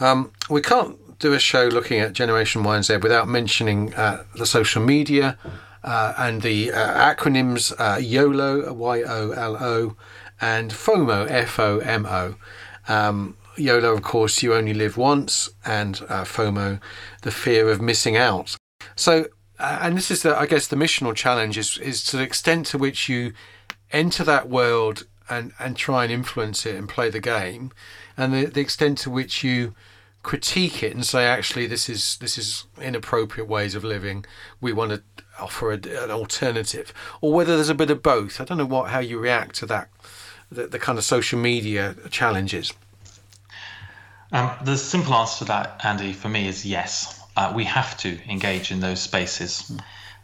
yeah. 0.00 0.10
Um, 0.10 0.32
we 0.50 0.60
can't 0.60 0.96
do 1.18 1.32
a 1.32 1.38
show 1.38 1.68
looking 1.68 2.00
at 2.00 2.12
Generation 2.12 2.62
Y 2.62 2.76
and 2.76 2.84
Z 2.84 2.98
without 2.98 3.28
mentioning 3.28 3.94
uh, 3.94 4.24
the 4.34 4.44
social 4.44 4.82
media 4.82 5.38
uh, 5.82 6.12
and 6.18 6.42
the 6.42 6.72
uh, 6.72 7.14
acronyms 7.14 7.72
uh, 7.78 7.98
YOLO, 7.98 8.72
Y 8.74 9.02
O 9.02 9.30
L 9.30 9.56
O, 9.56 9.96
and 10.40 10.70
FOMO, 10.70 11.30
F 11.30 11.58
O 11.58 11.78
M 11.78 12.04
O. 12.04 12.34
Um, 12.88 13.36
YOLO, 13.56 13.92
of 13.92 14.02
course, 14.02 14.42
you 14.42 14.54
only 14.54 14.74
live 14.74 14.96
once, 14.96 15.48
and 15.64 16.02
uh, 16.08 16.24
FOMO, 16.24 16.80
the 17.22 17.30
fear 17.30 17.68
of 17.68 17.80
missing 17.80 18.16
out. 18.16 18.56
So, 18.94 19.26
uh, 19.58 19.78
and 19.80 19.96
this 19.96 20.10
is, 20.10 20.22
the, 20.22 20.38
I 20.38 20.46
guess, 20.46 20.66
the 20.66 20.76
missional 20.76 21.14
challenge 21.14 21.56
is, 21.56 21.78
is 21.78 22.04
to 22.04 22.16
the 22.16 22.22
extent 22.22 22.66
to 22.66 22.78
which 22.78 23.08
you 23.08 23.32
enter 23.92 24.24
that 24.24 24.48
world 24.48 25.06
and, 25.28 25.52
and 25.58 25.76
try 25.76 26.04
and 26.04 26.12
influence 26.12 26.66
it 26.66 26.76
and 26.76 26.88
play 26.88 27.10
the 27.10 27.20
game, 27.20 27.72
and 28.16 28.32
the, 28.32 28.46
the 28.46 28.60
extent 28.60 28.98
to 28.98 29.10
which 29.10 29.42
you 29.42 29.74
critique 30.22 30.82
it 30.82 30.92
and 30.92 31.06
say, 31.06 31.24
actually, 31.24 31.66
this 31.66 31.88
is 31.88 32.16
this 32.18 32.36
is 32.36 32.64
inappropriate 32.82 33.48
ways 33.48 33.74
of 33.76 33.84
living. 33.84 34.24
We 34.60 34.72
want 34.72 34.90
to 34.90 35.02
offer 35.38 35.70
a, 35.72 35.74
an 35.76 36.10
alternative, 36.10 36.92
or 37.20 37.32
whether 37.32 37.54
there's 37.54 37.68
a 37.68 37.74
bit 37.74 37.90
of 37.90 38.02
both. 38.02 38.40
I 38.40 38.44
don't 38.44 38.58
know 38.58 38.66
what 38.66 38.90
how 38.90 38.98
you 38.98 39.18
react 39.18 39.54
to 39.56 39.66
that, 39.66 39.88
the, 40.50 40.66
the 40.66 40.78
kind 40.78 40.98
of 40.98 41.04
social 41.04 41.38
media 41.38 41.94
challenges. 42.10 42.72
Um, 44.32 44.50
the 44.64 44.76
simple 44.76 45.14
answer 45.14 45.38
to 45.38 45.44
that, 45.46 45.80
Andy, 45.84 46.12
for 46.12 46.28
me 46.28 46.48
is 46.48 46.66
yes. 46.66 47.20
Uh, 47.36 47.52
we 47.54 47.64
have 47.64 47.96
to 47.98 48.18
engage 48.30 48.70
in 48.72 48.80
those 48.80 49.00
spaces. 49.00 49.70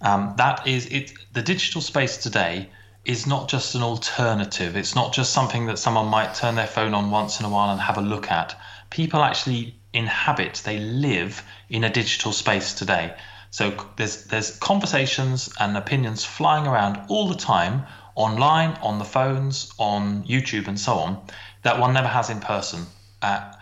Um, 0.01 0.35
that 0.39 0.67
is 0.67 0.87
it. 0.87 1.13
The 1.33 1.43
digital 1.43 1.81
space 1.81 2.17
today 2.17 2.71
is 3.05 3.27
not 3.27 3.49
just 3.49 3.75
an 3.75 3.83
alternative. 3.83 4.77
It's 4.77 4.95
not 4.95 5.13
just 5.13 5.33
something 5.33 5.67
that 5.67 5.79
someone 5.79 6.07
might 6.07 6.35
turn 6.35 6.55
their 6.55 6.67
phone 6.67 6.95
on 6.95 7.11
once 7.11 7.39
in 7.41 7.47
a 7.47 7.49
while 7.49 7.71
and 7.71 7.81
have 7.81 7.99
a 7.99 8.03
look 8.03 8.31
at. 8.31 8.59
People 8.91 9.23
actually 9.23 9.75
inhabit, 9.93 10.63
they 10.65 10.79
live 10.79 11.43
in 11.69 11.85
a 11.85 11.91
digital 11.91 12.33
space 12.33 12.75
today. 12.75 13.15
So 13.51 13.75
there's 13.97 14.25
there's 14.25 14.59
conversations 14.59 15.53
and 15.61 15.77
opinions 15.77 16.25
flying 16.25 16.67
around 16.67 16.99
all 17.09 17.29
the 17.29 17.37
time 17.37 17.85
online, 18.15 18.79
on 18.83 18.99
the 18.99 19.05
phones, 19.05 19.73
on 19.79 20.25
YouTube, 20.25 20.69
and 20.69 20.79
so 20.79 20.95
on 20.95 21.23
that 21.63 21.79
one 21.79 21.93
never 21.93 22.09
has 22.09 22.31
in 22.31 22.41
person. 22.41 22.87
Uh, 23.21 23.53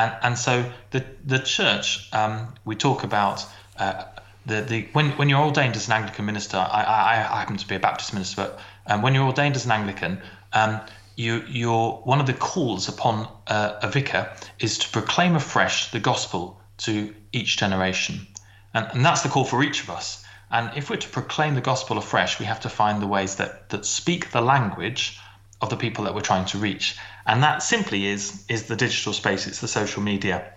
and 0.00 0.16
and 0.22 0.38
so 0.38 0.70
the 0.90 1.04
the 1.24 1.38
church 1.38 2.08
um, 2.12 2.54
we 2.64 2.74
talk 2.76 3.04
about 3.04 3.44
uh, 3.78 4.04
the 4.46 4.62
the 4.62 4.88
when 4.92 5.10
when 5.18 5.28
you're 5.28 5.44
ordained 5.44 5.76
as 5.76 5.86
an 5.88 5.92
Anglican 5.92 6.24
minister, 6.24 6.56
I 6.56 6.82
I, 6.82 7.12
I 7.34 7.38
happen 7.40 7.56
to 7.56 7.68
be 7.68 7.74
a 7.74 7.80
Baptist 7.80 8.14
minister, 8.14 8.36
but 8.42 8.60
um, 8.86 9.02
when 9.02 9.14
you're 9.14 9.26
ordained 9.26 9.56
as 9.56 9.64
an 9.66 9.72
Anglican, 9.72 10.20
um, 10.52 10.80
you 11.16 11.42
you're 11.48 11.92
one 12.04 12.20
of 12.20 12.26
the 12.26 12.34
calls 12.34 12.88
upon 12.88 13.28
uh, 13.46 13.78
a 13.82 13.90
vicar 13.90 14.32
is 14.58 14.78
to 14.78 14.88
proclaim 14.88 15.36
afresh 15.36 15.90
the 15.90 16.00
gospel 16.00 16.60
to 16.78 17.14
each 17.32 17.58
generation, 17.58 18.26
and 18.74 18.86
and 18.92 19.04
that's 19.04 19.22
the 19.22 19.28
call 19.28 19.44
for 19.44 19.62
each 19.62 19.82
of 19.82 19.90
us. 19.90 20.24
And 20.52 20.70
if 20.76 20.90
we're 20.90 20.96
to 20.96 21.08
proclaim 21.08 21.54
the 21.54 21.60
gospel 21.60 21.96
afresh, 21.98 22.40
we 22.40 22.46
have 22.46 22.60
to 22.60 22.68
find 22.68 23.00
the 23.00 23.06
ways 23.06 23.36
that 23.36 23.68
that 23.68 23.84
speak 23.84 24.30
the 24.30 24.40
language 24.40 25.20
of 25.60 25.68
the 25.68 25.76
people 25.76 26.04
that 26.04 26.14
we're 26.14 26.28
trying 26.32 26.46
to 26.46 26.58
reach 26.58 26.96
and 27.26 27.42
that 27.42 27.62
simply 27.62 28.06
is 28.06 28.44
is 28.48 28.64
the 28.64 28.76
digital 28.76 29.12
space. 29.12 29.46
It's 29.46 29.60
the 29.60 29.68
social 29.68 30.02
media. 30.02 30.52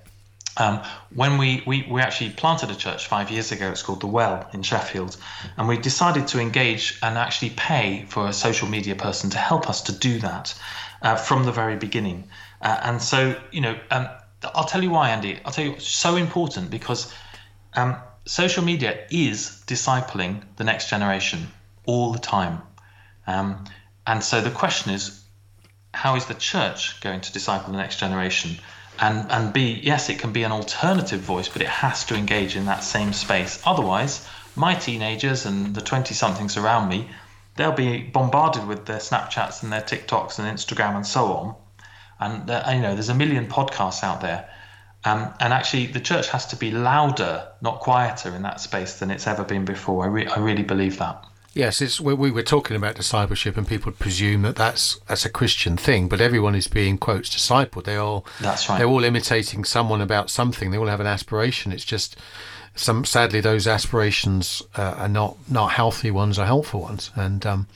Um, 0.55 0.83
when 1.15 1.39
we, 1.39 1.63
we, 1.65 1.87
we 1.89 1.99
actually 1.99 2.29
planted 2.29 2.69
a 2.69 2.75
church 2.75 3.07
five 3.07 3.31
years 3.31 3.51
ago, 3.51 3.71
it's 3.71 3.81
called 3.81 4.01
The 4.01 4.07
Well 4.07 4.47
in 4.53 4.61
Sheffield, 4.61 5.17
and 5.57 5.67
we 5.67 5.77
decided 5.77 6.27
to 6.27 6.39
engage 6.39 6.99
and 7.01 7.17
actually 7.17 7.49
pay 7.51 8.05
for 8.07 8.27
a 8.27 8.33
social 8.33 8.67
media 8.67 8.95
person 8.95 9.31
to 9.31 9.39
help 9.39 9.67
us 9.67 9.81
to 9.83 9.91
do 9.91 10.19
that 10.19 10.53
uh, 11.01 11.15
from 11.15 11.45
the 11.45 11.51
very 11.51 11.75
beginning. 11.75 12.29
Uh, 12.61 12.79
and 12.83 13.01
so, 13.01 13.35
you 13.51 13.61
know, 13.61 13.75
um, 13.89 14.07
I'll 14.53 14.65
tell 14.65 14.83
you 14.83 14.91
why, 14.91 15.09
Andy. 15.09 15.39
I'll 15.43 15.51
tell 15.51 15.65
you, 15.65 15.73
it's 15.73 15.87
so 15.87 16.17
important 16.17 16.69
because 16.69 17.11
um, 17.73 17.95
social 18.25 18.63
media 18.63 19.05
is 19.09 19.63
discipling 19.65 20.43
the 20.57 20.63
next 20.63 20.89
generation 20.89 21.47
all 21.85 22.11
the 22.11 22.19
time. 22.19 22.61
Um, 23.25 23.65
and 24.05 24.23
so 24.23 24.41
the 24.41 24.51
question 24.51 24.93
is, 24.93 25.22
how 25.93 26.15
is 26.15 26.25
the 26.25 26.33
church 26.33 26.99
going 27.01 27.21
to 27.21 27.31
disciple 27.31 27.71
the 27.71 27.77
next 27.77 27.97
generation? 27.97 28.57
And 28.99 29.31
and 29.31 29.53
B, 29.53 29.79
yes, 29.81 30.09
it 30.09 30.19
can 30.19 30.33
be 30.33 30.43
an 30.43 30.51
alternative 30.51 31.21
voice, 31.21 31.49
but 31.49 31.61
it 31.61 31.67
has 31.67 32.05
to 32.05 32.15
engage 32.15 32.55
in 32.55 32.65
that 32.65 32.83
same 32.83 33.13
space. 33.13 33.61
Otherwise, 33.65 34.27
my 34.55 34.75
teenagers 34.75 35.45
and 35.45 35.73
the 35.75 35.81
20 35.81 36.13
somethings 36.13 36.57
around 36.57 36.89
me, 36.89 37.09
they'll 37.55 37.71
be 37.71 38.01
bombarded 38.01 38.67
with 38.67 38.85
their 38.85 38.99
Snapchats 38.99 39.63
and 39.63 39.71
their 39.71 39.81
TikToks 39.81 40.39
and 40.39 40.47
Instagram 40.47 40.95
and 40.95 41.07
so 41.07 41.33
on. 41.33 41.55
And 42.19 42.49
uh, 42.49 42.63
you 42.73 42.81
know, 42.81 42.93
there's 42.93 43.09
a 43.09 43.15
million 43.15 43.47
podcasts 43.47 44.03
out 44.03 44.21
there. 44.21 44.49
Um, 45.05 45.33
and 45.39 45.51
actually, 45.51 45.87
the 45.87 45.99
church 45.99 46.29
has 46.29 46.45
to 46.47 46.55
be 46.55 46.71
louder, 46.71 47.47
not 47.61 47.81
quieter, 47.81 48.33
in 48.35 48.43
that 48.43 48.61
space 48.61 48.99
than 48.99 49.11
it's 49.11 49.27
ever 49.27 49.43
been 49.43 49.65
before. 49.65 50.05
I, 50.05 50.07
re- 50.07 50.27
I 50.27 50.39
really 50.39 50.63
believe 50.63 50.97
that. 50.99 51.25
Yes, 51.53 51.81
it's 51.81 52.01
we, 52.01 52.15
we 52.15 52.31
were 52.31 52.43
talking 52.43 52.75
about 52.75 52.95
discipleship, 52.95 53.57
and 53.57 53.67
people 53.67 53.91
presume 53.91 54.41
that 54.41 54.55
that's 54.55 54.99
that's 55.07 55.25
a 55.25 55.29
Christian 55.29 55.77
thing, 55.77 56.07
but 56.07 56.19
everyone 56.19 56.55
is 56.55 56.67
being 56.67 56.97
quotes 56.97 57.29
discipled. 57.29 57.83
They 57.83 57.95
all 57.95 58.25
That's 58.41 58.67
right. 58.67 58.79
They're 58.79 58.87
all 58.87 59.03
imitating 59.03 59.63
someone 59.63 60.01
about 60.01 60.31
something. 60.31 60.71
They 60.71 60.77
all 60.77 60.87
have 60.87 60.99
an 60.99 61.07
aspiration. 61.07 61.71
It's 61.71 61.85
just 61.85 62.17
some 62.75 63.05
sadly 63.05 63.39
those 63.39 63.67
aspirations 63.67 64.63
uh, 64.75 64.95
are 64.97 65.07
not 65.07 65.37
not 65.47 65.73
healthy 65.73 66.09
ones 66.09 66.39
or 66.39 66.45
helpful 66.45 66.81
ones, 66.81 67.11
and 67.15 67.45
um, 67.45 67.67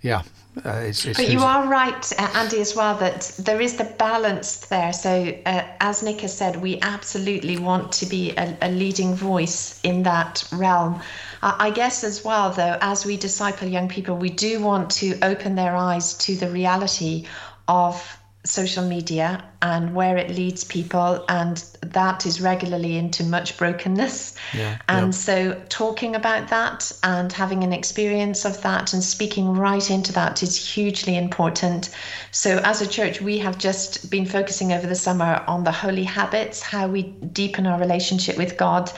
yeah, 0.00 0.22
uh, 0.64 0.70
it's, 0.84 1.06
it's. 1.06 1.18
But 1.18 1.30
you 1.30 1.40
are 1.40 1.68
right, 1.68 2.12
uh, 2.18 2.28
Andy, 2.34 2.60
as 2.60 2.74
well, 2.74 2.96
that 2.96 3.32
there 3.38 3.60
is 3.60 3.76
the 3.76 3.84
balance 3.84 4.66
there. 4.66 4.92
So, 4.92 5.36
uh, 5.46 5.64
as 5.80 6.02
Nick 6.02 6.22
has 6.22 6.36
said, 6.36 6.56
we 6.56 6.80
absolutely 6.80 7.56
want 7.56 7.92
to 7.92 8.06
be 8.06 8.32
a, 8.32 8.56
a 8.60 8.70
leading 8.70 9.14
voice 9.14 9.80
in 9.82 10.02
that 10.02 10.44
realm. 10.52 11.00
Uh, 11.42 11.56
I 11.58 11.70
guess, 11.70 12.04
as 12.04 12.24
well, 12.24 12.50
though, 12.50 12.76
as 12.80 13.06
we 13.06 13.16
disciple 13.16 13.68
young 13.68 13.88
people, 13.88 14.16
we 14.16 14.30
do 14.30 14.60
want 14.60 14.90
to 14.92 15.18
open 15.22 15.54
their 15.54 15.76
eyes 15.76 16.14
to 16.18 16.36
the 16.36 16.50
reality 16.50 17.26
of 17.68 18.19
social 18.44 18.82
media 18.86 19.44
and 19.60 19.94
where 19.94 20.16
it 20.16 20.30
leads 20.30 20.64
people 20.64 21.22
and 21.28 21.62
that 21.82 22.24
is 22.24 22.40
regularly 22.40 22.96
into 22.96 23.22
much 23.22 23.58
brokenness 23.58 24.34
Yeah, 24.54 24.78
and 24.88 25.06
yeah. 25.08 25.10
so 25.10 25.62
talking 25.68 26.16
about 26.16 26.48
that 26.48 26.90
and 27.02 27.30
having 27.30 27.62
an 27.64 27.74
experience 27.74 28.46
of 28.46 28.62
that 28.62 28.94
and 28.94 29.04
speaking 29.04 29.52
right 29.52 29.90
into 29.90 30.12
that 30.14 30.42
is 30.42 30.56
hugely 30.56 31.18
important 31.18 31.90
so 32.30 32.58
as 32.64 32.80
a 32.80 32.86
church 32.86 33.20
we 33.20 33.36
have 33.38 33.58
just 33.58 34.10
been 34.10 34.24
focusing 34.24 34.72
over 34.72 34.86
the 34.86 34.94
summer 34.94 35.44
on 35.46 35.64
the 35.64 35.72
holy 35.72 36.04
habits 36.04 36.62
how 36.62 36.88
we 36.88 37.02
deepen 37.02 37.66
our 37.66 37.78
relationship 37.78 38.38
with 38.38 38.56
god 38.56 38.90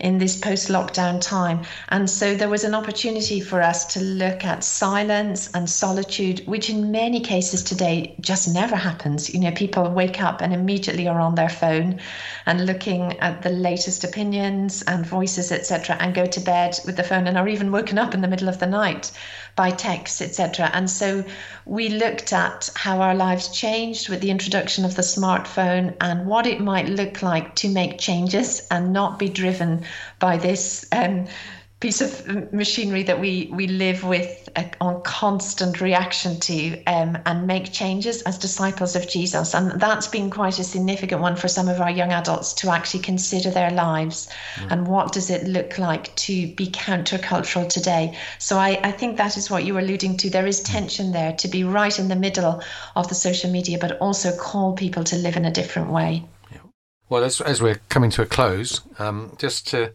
in 0.00 0.18
this 0.18 0.36
post 0.36 0.68
lockdown 0.68 1.20
time. 1.20 1.62
And 1.88 2.08
so 2.08 2.34
there 2.34 2.48
was 2.48 2.64
an 2.64 2.74
opportunity 2.74 3.40
for 3.40 3.62
us 3.62 3.84
to 3.94 4.00
look 4.00 4.44
at 4.44 4.64
silence 4.64 5.50
and 5.54 5.68
solitude, 5.68 6.42
which 6.46 6.70
in 6.70 6.90
many 6.90 7.20
cases 7.20 7.62
today 7.62 8.14
just 8.20 8.52
never 8.52 8.76
happens. 8.76 9.32
You 9.32 9.40
know, 9.40 9.52
people 9.52 9.90
wake 9.90 10.20
up 10.22 10.40
and 10.40 10.52
immediately 10.52 11.08
are 11.08 11.20
on 11.20 11.34
their 11.34 11.48
phone 11.48 12.00
and 12.46 12.66
looking 12.66 13.18
at 13.20 13.42
the 13.42 13.50
latest 13.50 14.04
opinions 14.04 14.82
and 14.82 15.04
voices, 15.04 15.52
etc., 15.52 15.96
and 16.00 16.14
go 16.14 16.26
to 16.26 16.40
bed 16.40 16.78
with 16.84 16.96
the 16.96 17.04
phone 17.04 17.26
and 17.26 17.36
are 17.36 17.48
even 17.48 17.72
woken 17.72 17.98
up 17.98 18.14
in 18.14 18.20
the 18.20 18.28
middle 18.28 18.48
of 18.48 18.58
the 18.58 18.66
night 18.66 19.10
by 19.58 19.72
text, 19.72 20.22
etc. 20.22 20.70
And 20.72 20.88
so 20.88 21.24
we 21.66 21.88
looked 21.88 22.32
at 22.32 22.70
how 22.76 23.00
our 23.00 23.16
lives 23.16 23.48
changed 23.48 24.08
with 24.08 24.20
the 24.20 24.30
introduction 24.30 24.84
of 24.84 24.94
the 24.94 25.02
smartphone 25.02 25.96
and 26.00 26.26
what 26.28 26.46
it 26.46 26.60
might 26.60 26.88
look 26.88 27.22
like 27.22 27.56
to 27.56 27.68
make 27.68 27.98
changes 27.98 28.64
and 28.70 28.92
not 28.92 29.18
be 29.18 29.28
driven 29.28 29.82
by 30.20 30.36
this 30.36 30.86
um, 30.92 31.26
piece 31.80 32.00
of 32.00 32.52
machinery 32.52 33.04
that 33.04 33.20
we 33.20 33.48
we 33.52 33.68
live 33.68 34.02
with 34.02 34.48
uh, 34.56 34.64
on 34.80 35.00
constant 35.02 35.80
reaction 35.80 36.40
to 36.40 36.82
um, 36.84 37.16
and 37.24 37.46
make 37.46 37.72
changes 37.72 38.22
as 38.22 38.36
disciples 38.36 38.96
of 38.96 39.08
Jesus. 39.08 39.54
And 39.54 39.80
that's 39.80 40.08
been 40.08 40.28
quite 40.28 40.58
a 40.58 40.64
significant 40.64 41.20
one 41.20 41.36
for 41.36 41.46
some 41.46 41.68
of 41.68 41.80
our 41.80 41.90
young 41.90 42.10
adults 42.10 42.52
to 42.54 42.70
actually 42.70 43.04
consider 43.04 43.50
their 43.50 43.70
lives 43.70 44.28
and 44.70 44.88
what 44.88 45.12
does 45.12 45.30
it 45.30 45.46
look 45.46 45.78
like 45.78 46.14
to 46.16 46.52
be 46.54 46.66
countercultural 46.66 47.68
today. 47.68 48.18
So 48.38 48.58
I, 48.58 48.80
I 48.82 48.90
think 48.90 49.16
that 49.18 49.36
is 49.36 49.48
what 49.48 49.64
you 49.64 49.74
were 49.74 49.80
alluding 49.80 50.16
to. 50.18 50.30
There 50.30 50.46
is 50.46 50.60
tension 50.60 51.12
there 51.12 51.34
to 51.34 51.48
be 51.48 51.62
right 51.62 51.96
in 51.96 52.08
the 52.08 52.16
middle 52.16 52.60
of 52.96 53.08
the 53.08 53.14
social 53.14 53.50
media 53.52 53.78
but 53.78 53.98
also 53.98 54.36
call 54.36 54.72
people 54.72 55.04
to 55.04 55.16
live 55.16 55.36
in 55.36 55.44
a 55.44 55.52
different 55.52 55.90
way. 55.90 56.24
Well, 57.08 57.24
as, 57.24 57.40
as 57.40 57.62
we're 57.62 57.80
coming 57.88 58.10
to 58.10 58.22
a 58.22 58.26
close, 58.26 58.82
um, 58.98 59.34
just 59.38 59.66
to, 59.68 59.92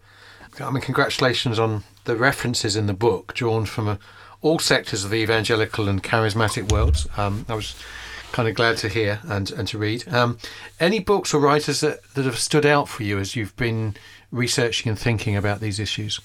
I 0.60 0.70
mean, 0.70 0.82
congratulations 0.82 1.60
on 1.60 1.84
the 2.06 2.16
references 2.16 2.76
in 2.76 2.88
the 2.88 2.94
book 2.94 3.34
drawn 3.34 3.66
from 3.66 3.88
uh 3.88 3.96
all 4.44 4.60
sectors 4.60 5.04
of 5.06 5.10
the 5.10 5.18
evangelical 5.18 5.88
and 5.88 6.04
charismatic 6.04 6.72
worlds. 6.72 7.08
Um, 7.18 7.46
I 7.50 7.56
was 7.56 7.76
kind 8.34 8.50
of 8.50 8.56
glad 8.56 8.78
to 8.78 8.90
hear 8.90 9.22
and, 9.24 9.50
and 9.52 9.68
to 9.70 9.78
read. 9.78 10.08
Um, 10.14 10.38
any 10.80 11.00
books 11.00 11.34
or 11.34 11.40
writers 11.40 11.80
that, 11.80 12.04
that 12.14 12.26
have 12.26 12.38
stood 12.38 12.66
out 12.66 12.90
for 12.90 13.04
you 13.04 13.20
as 13.20 13.36
you've 13.36 13.56
been 13.56 13.96
researching 14.32 14.90
and 14.90 15.00
thinking 15.00 15.36
about 15.38 15.62
these 15.62 15.80
issues? 15.80 16.20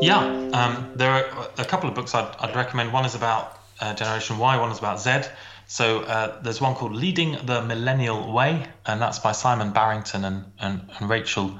Yeah, 0.00 0.18
um, 0.54 0.92
there 0.94 1.10
are 1.10 1.48
a 1.58 1.64
couple 1.64 1.88
of 1.88 1.94
books 1.94 2.14
I'd, 2.14 2.34
I'd 2.40 2.56
recommend. 2.56 2.92
One 2.92 3.04
is 3.04 3.14
about 3.14 3.60
uh, 3.80 3.94
Generation 3.94 4.38
Y, 4.38 4.58
one 4.58 4.70
is 4.70 4.78
about 4.78 5.00
Z. 5.00 5.28
So 5.66 6.00
uh, 6.00 6.40
there's 6.40 6.60
one 6.60 6.74
called 6.74 6.94
Leading 6.94 7.36
the 7.44 7.60
Millennial 7.62 8.32
Way, 8.32 8.64
and 8.86 9.02
that's 9.02 9.18
by 9.18 9.32
Simon 9.32 9.72
Barrington 9.72 10.24
and, 10.24 10.44
and, 10.60 10.88
and 10.98 11.10
Rachel. 11.10 11.58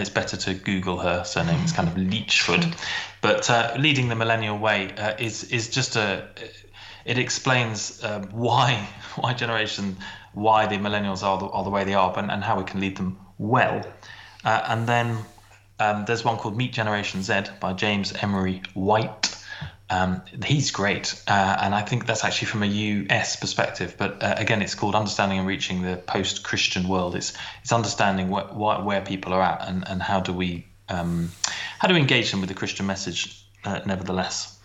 It's 0.00 0.10
better 0.10 0.36
to 0.36 0.54
Google 0.54 0.98
her 0.98 1.24
surname. 1.24 1.60
It's 1.62 1.72
kind 1.72 1.88
of 1.88 1.94
Leachford, 1.94 2.76
but 3.20 3.48
uh, 3.50 3.74
Leading 3.78 4.08
the 4.08 4.14
Millennial 4.14 4.58
Way 4.58 4.92
uh, 4.96 5.14
is 5.18 5.44
is 5.44 5.68
just 5.68 5.96
a. 5.96 6.28
It 7.04 7.18
explains 7.18 8.02
uh, 8.02 8.26
why 8.30 8.88
why 9.16 9.34
Generation 9.34 9.96
why 10.34 10.66
the 10.66 10.76
millennials 10.76 11.22
are 11.22 11.38
the, 11.38 11.46
are 11.46 11.64
the 11.64 11.70
way 11.70 11.84
they 11.84 11.94
are, 11.94 12.16
and, 12.18 12.30
and 12.30 12.44
how 12.44 12.58
we 12.58 12.64
can 12.64 12.80
lead 12.80 12.96
them 12.96 13.18
well. 13.38 13.82
Uh, 14.44 14.62
and 14.68 14.86
then 14.88 15.18
um, 15.80 16.04
there's 16.06 16.24
one 16.24 16.36
called 16.36 16.56
Meet 16.56 16.72
Generation 16.72 17.22
Z 17.22 17.42
by 17.60 17.72
James 17.72 18.12
Emery 18.12 18.62
White. 18.74 19.37
Um, 19.90 20.22
he's 20.44 20.70
great, 20.70 21.20
uh, 21.26 21.56
and 21.60 21.74
I 21.74 21.80
think 21.82 22.06
that's 22.06 22.22
actually 22.22 22.48
from 22.48 22.62
a 22.62 22.66
US 22.66 23.36
perspective. 23.36 23.94
But 23.96 24.22
uh, 24.22 24.34
again, 24.36 24.60
it's 24.60 24.74
called 24.74 24.94
Understanding 24.94 25.38
and 25.38 25.48
Reaching 25.48 25.82
the 25.82 25.96
Post-Christian 25.96 26.88
World. 26.88 27.14
It's 27.16 27.32
it's 27.62 27.72
understanding 27.72 28.28
wh- 28.28 28.50
wh- 28.50 28.84
where 28.84 29.00
people 29.00 29.32
are 29.32 29.42
at 29.42 29.66
and, 29.66 29.88
and 29.88 30.02
how 30.02 30.20
do 30.20 30.32
we 30.32 30.66
um, 30.88 31.30
how 31.78 31.88
do 31.88 31.94
we 31.94 32.00
engage 32.00 32.30
them 32.30 32.40
with 32.40 32.48
the 32.48 32.54
Christian 32.54 32.86
message. 32.86 33.44
Uh, 33.64 33.80
nevertheless, 33.86 34.58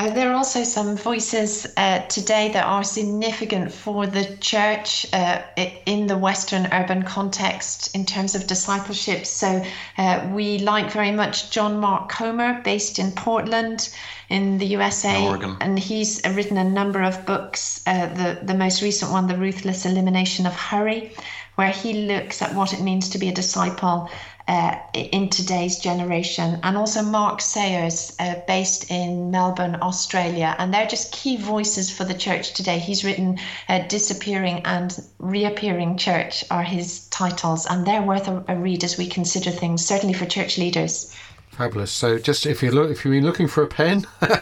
Uh, 0.00 0.10
there 0.10 0.30
are 0.30 0.34
also 0.34 0.62
some 0.62 0.96
voices 0.96 1.66
uh, 1.76 1.98
today 2.06 2.50
that 2.52 2.64
are 2.64 2.84
significant 2.84 3.72
for 3.72 4.06
the 4.06 4.36
church 4.36 5.04
uh, 5.12 5.42
in 5.86 6.06
the 6.06 6.16
Western 6.16 6.68
urban 6.72 7.02
context 7.02 7.96
in 7.96 8.06
terms 8.06 8.36
of 8.36 8.46
discipleship. 8.46 9.26
So 9.26 9.60
uh, 9.98 10.28
we 10.32 10.58
like 10.58 10.92
very 10.92 11.10
much 11.10 11.50
John 11.50 11.80
Mark 11.80 12.10
Comer, 12.10 12.60
based 12.62 13.00
in 13.00 13.10
Portland 13.10 13.90
in 14.28 14.58
the 14.58 14.66
USA. 14.66 15.26
Oregon. 15.26 15.56
And 15.60 15.78
he's 15.78 16.20
written 16.24 16.56
a 16.56 16.64
number 16.64 17.02
of 17.02 17.24
books. 17.26 17.82
Uh, 17.86 18.06
the, 18.06 18.40
the 18.42 18.54
most 18.54 18.82
recent 18.82 19.10
one, 19.10 19.26
The 19.26 19.36
Ruthless 19.36 19.86
Elimination 19.86 20.46
of 20.46 20.54
Hurry, 20.54 21.12
where 21.54 21.70
he 21.70 22.06
looks 22.06 22.42
at 22.42 22.54
what 22.54 22.72
it 22.72 22.80
means 22.80 23.10
to 23.10 23.18
be 23.18 23.28
a 23.28 23.32
disciple 23.32 24.10
uh, 24.46 24.78
in 24.94 25.28
today's 25.28 25.78
generation, 25.78 26.58
and 26.62 26.76
also 26.76 27.02
Mark 27.02 27.42
Sayers, 27.42 28.16
uh, 28.18 28.36
based 28.46 28.90
in 28.90 29.30
Melbourne, 29.30 29.76
Australia. 29.82 30.56
And 30.58 30.72
they're 30.72 30.86
just 30.86 31.12
key 31.12 31.36
voices 31.36 31.90
for 31.90 32.04
the 32.04 32.14
church 32.14 32.54
today. 32.54 32.78
He's 32.78 33.04
written 33.04 33.38
uh, 33.68 33.80
Disappearing 33.88 34.62
and 34.64 34.98
Reappearing 35.18 35.98
Church 35.98 36.44
are 36.50 36.62
his 36.62 37.08
titles, 37.08 37.66
and 37.66 37.86
they're 37.86 38.02
worth 38.02 38.26
a, 38.28 38.42
a 38.48 38.56
read 38.56 38.84
as 38.84 38.96
we 38.96 39.06
consider 39.06 39.50
things, 39.50 39.84
certainly 39.84 40.14
for 40.14 40.24
church 40.24 40.56
leaders. 40.56 41.14
Fabulous. 41.58 41.90
So, 41.90 42.20
just 42.20 42.46
if 42.46 42.62
you 42.62 42.70
look, 42.70 42.88
if 42.88 43.04
you've 43.04 43.10
been 43.10 43.24
looking 43.24 43.48
for 43.48 43.64
a 43.64 43.66
pen 43.66 44.06
uh, 44.20 44.38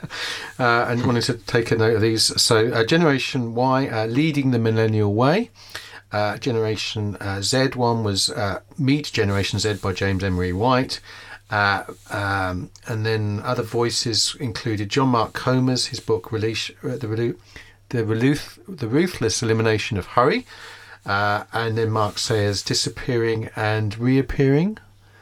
and 0.59 1.07
wanted 1.07 1.22
to 1.22 1.35
take 1.38 1.70
a 1.70 1.76
note 1.76 1.94
of 1.94 2.02
these, 2.02 2.24
so 2.38 2.70
uh, 2.70 2.85
Generation 2.85 3.55
Y, 3.55 3.88
uh, 3.88 4.05
leading 4.05 4.50
the 4.50 4.59
millennial 4.59 5.14
way. 5.14 5.50
Uh, 6.12 6.37
Generation 6.37 7.16
uh, 7.16 7.40
Z 7.40 7.68
one 7.68 8.05
was 8.05 8.29
uh, 8.29 8.61
Meet 8.76 9.12
Generation 9.14 9.59
Z 9.59 9.76
by 9.76 9.94
James 9.94 10.22
Emery 10.22 10.52
White. 10.52 11.00
Um, 11.50 12.70
and 12.87 13.07
then 13.07 13.40
other 13.42 13.62
voices 13.62 14.37
included 14.38 14.90
John 14.90 15.09
Mark 15.09 15.33
Comer's 15.33 15.87
his 15.87 16.00
book 16.00 16.31
Release, 16.31 16.70
the, 16.83 16.98
Relu- 16.98 17.38
the, 17.88 18.02
Reluth, 18.02 18.59
the 18.68 18.88
Ruthless 18.88 19.42
Elimination 19.42 19.96
of 19.96 20.05
Hurry, 20.05 20.44
and 21.07 21.79
then 21.79 21.88
Mark 21.88 22.18
Sayers 22.18 22.62
Disappearing 22.62 23.48
and 23.57 23.96
Reappearing. 23.96 24.76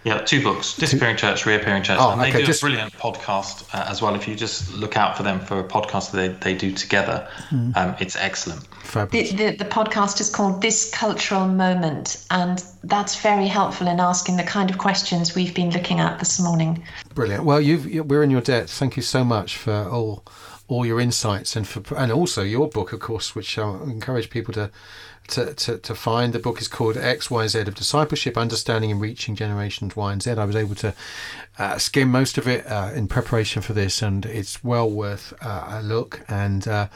Yeah, 0.04 0.18
two 0.18 0.42
books: 0.42 0.76
Disappearing 0.76 1.16
Church, 1.16 1.46
Reappearing 1.46 1.82
Church, 1.82 1.98
Oh, 2.00 2.10
and 2.12 2.20
they 2.20 2.28
okay, 2.28 2.40
do 2.40 2.46
just- 2.46 2.62
a 2.62 2.66
brilliant 2.66 2.92
podcast 2.94 3.64
uh, 3.74 3.86
as 3.88 4.00
well. 4.02 4.14
If 4.14 4.28
you 4.28 4.34
just 4.34 4.72
look 4.74 4.96
out 4.96 5.16
for 5.16 5.22
them 5.22 5.40
for 5.40 5.58
a 5.60 5.64
podcast 5.64 6.12
that 6.12 6.40
they, 6.40 6.52
they 6.52 6.58
do 6.58 6.72
together, 6.72 7.28
Hmm. 7.48 7.72
um, 7.74 7.96
it's 7.98 8.16
excellent. 8.16 8.66
Fabulous. 8.84 9.30
The, 9.30 9.36
the, 9.52 9.56
the 9.56 9.64
podcast 9.64 10.20
is 10.20 10.28
called 10.30 10.60
This 10.60 10.90
Cultural 10.90 11.46
Moment, 11.48 12.24
and 12.30 12.62
that's 12.84 13.20
very 13.20 13.46
helpful 13.46 13.88
in 13.88 13.98
asking 13.98 14.36
the 14.36 14.42
kind 14.44 14.70
of 14.70 14.78
questions 14.78 15.34
we've 15.34 15.54
been 15.54 15.70
looking 15.70 16.00
at 16.00 16.18
this 16.18 16.38
morning. 16.40 16.84
Brilliant. 17.14 17.44
Well, 17.44 17.60
you've 17.60 17.86
you- 17.86 18.02
we're 18.04 18.22
in 18.22 18.30
your 18.30 18.42
debt. 18.42 18.68
Thank 18.68 18.96
you 18.96 19.02
so 19.02 19.24
much 19.24 19.56
for 19.56 19.88
all 19.88 20.24
all 20.66 20.86
your 20.86 20.98
insights 20.98 21.56
and 21.56 21.66
for 21.68 21.82
and 21.96 22.10
also 22.10 22.42
your 22.42 22.68
book, 22.68 22.92
of 22.92 23.00
course, 23.00 23.34
which 23.34 23.58
I 23.58 23.68
encourage 23.84 24.28
people 24.30 24.52
to. 24.54 24.70
To, 25.28 25.54
to, 25.54 25.78
to 25.78 25.94
find 25.94 26.32
the 26.34 26.38
book 26.38 26.60
is 26.60 26.68
called 26.68 26.98
X 26.98 27.30
Y 27.30 27.46
Z 27.46 27.60
of 27.60 27.74
Discipleship 27.74 28.36
Understanding 28.36 28.92
and 28.92 29.00
Reaching 29.00 29.34
Generations 29.34 29.96
Y 29.96 30.12
and 30.12 30.22
Z. 30.22 30.32
I 30.32 30.44
was 30.44 30.54
able 30.54 30.74
to 30.76 30.94
uh, 31.58 31.78
skim 31.78 32.10
most 32.10 32.36
of 32.36 32.46
it 32.46 32.66
uh, 32.66 32.90
in 32.94 33.08
preparation 33.08 33.62
for 33.62 33.72
this, 33.72 34.02
and 34.02 34.26
it's 34.26 34.62
well 34.62 34.88
worth 34.90 35.32
uh, 35.40 35.80
a 35.80 35.82
look. 35.82 36.20
And 36.28 36.68
uh, 36.68 36.88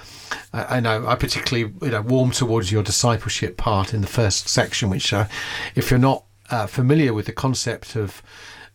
I, 0.53 0.77
I 0.77 0.81
know 0.81 1.07
I 1.07 1.15
particularly 1.15 1.73
you 1.81 1.91
know 1.91 2.03
warm 2.03 2.31
towards 2.31 2.71
your 2.71 2.83
discipleship 2.83 3.57
part 3.57 3.95
in 3.95 4.03
the 4.03 4.07
first 4.07 4.49
section, 4.49 4.91
which 4.91 5.13
uh, 5.13 5.27
if 5.75 5.91
you're 5.91 5.99
not 5.99 6.25
uh, 6.51 6.67
familiar 6.67 7.15
with 7.15 7.27
the 7.27 7.33
concept 7.33 7.97
of 7.97 8.23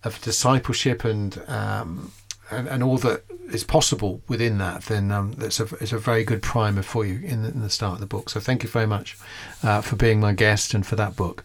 of 0.03 0.19
discipleship 0.21 1.05
and 1.05 1.41
um, 1.47 2.11
and, 2.49 2.67
and 2.67 2.83
all 2.83 2.97
that 2.97 3.23
is 3.53 3.63
possible 3.63 4.21
within 4.27 4.57
that, 4.57 4.83
then 4.83 5.11
um, 5.11 5.35
it's, 5.39 5.59
a, 5.59 5.63
it's 5.79 5.91
a 5.91 5.97
very 5.97 6.23
good 6.23 6.41
primer 6.41 6.81
for 6.81 7.05
you 7.05 7.19
in 7.25 7.43
the, 7.43 7.49
in 7.49 7.61
the 7.61 7.69
start 7.69 7.95
of 7.95 7.99
the 7.99 8.05
book. 8.05 8.29
So 8.29 8.39
thank 8.39 8.63
you 8.63 8.69
very 8.69 8.87
much 8.87 9.17
uh, 9.61 9.81
for 9.81 9.95
being 9.95 10.19
my 10.19 10.33
guest 10.33 10.73
and 10.73 10.85
for 10.85 10.95
that 10.95 11.15
book. 11.15 11.43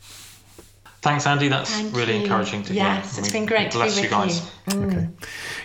Thanks, 1.01 1.27
Andy. 1.27 1.47
That's 1.47 1.71
Thank 1.71 1.95
really 1.95 2.17
you. 2.17 2.23
encouraging 2.23 2.65
to 2.65 2.75
yes, 2.75 3.15
hear. 3.15 3.23
it's 3.23 3.33
been 3.33 3.47
great 3.47 3.71
to 3.71 3.79
be 3.79 3.83
bless 3.83 3.95
with 3.95 4.05
you 4.05 4.11
guys. 4.11 4.51
you. 4.67 4.73
Mm. 4.73 4.87
Okay. 4.87 5.09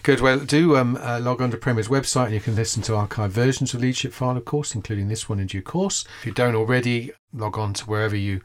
Good. 0.04 0.22
Well, 0.22 0.40
do 0.40 0.78
um, 0.78 0.96
uh, 1.02 1.20
log 1.22 1.42
on 1.42 1.50
to 1.52 1.58
Premier's 1.58 1.88
website 1.88 2.26
and 2.26 2.36
you 2.36 2.40
can 2.40 2.56
listen 2.56 2.84
to 2.84 2.92
archived 2.92 3.30
versions 3.30 3.74
of 3.74 3.82
Leadership 3.82 4.14
File, 4.14 4.38
of 4.38 4.46
course, 4.46 4.76
including 4.76 5.08
this 5.08 5.28
one 5.28 5.40
in 5.40 5.48
due 5.48 5.64
course. 5.64 6.06
If 6.20 6.28
you 6.28 6.34
don't 6.34 6.54
already, 6.54 7.12
log 7.34 7.58
on 7.58 7.74
to 7.74 7.86
wherever 7.86 8.16
you 8.16 8.42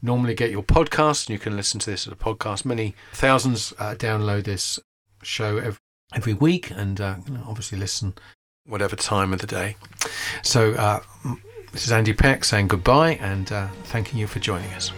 normally 0.00 0.34
get 0.34 0.50
your 0.50 0.62
podcast 0.62 1.26
and 1.26 1.34
you 1.34 1.38
can 1.38 1.56
listen 1.56 1.78
to 1.80 1.90
this 1.90 2.06
as 2.06 2.12
a 2.14 2.16
podcast. 2.16 2.64
Many 2.64 2.94
thousands 3.12 3.74
uh, 3.78 3.94
download 3.94 4.44
this 4.44 4.80
show 5.22 5.58
every, 5.58 5.78
every 6.14 6.34
week 6.34 6.70
and 6.70 7.00
uh, 7.00 7.16
obviously 7.46 7.78
listen 7.78 8.14
whatever 8.66 8.96
time 8.96 9.32
of 9.32 9.40
the 9.40 9.46
day. 9.46 9.76
So, 10.42 10.72
uh, 10.72 11.00
this 11.72 11.86
is 11.86 11.92
Andy 11.92 12.12
Peck 12.12 12.44
saying 12.44 12.68
goodbye 12.68 13.12
and 13.20 13.50
uh, 13.52 13.68
thanking 13.84 14.18
you 14.18 14.26
for 14.26 14.40
joining 14.40 14.70
us. 14.72 14.90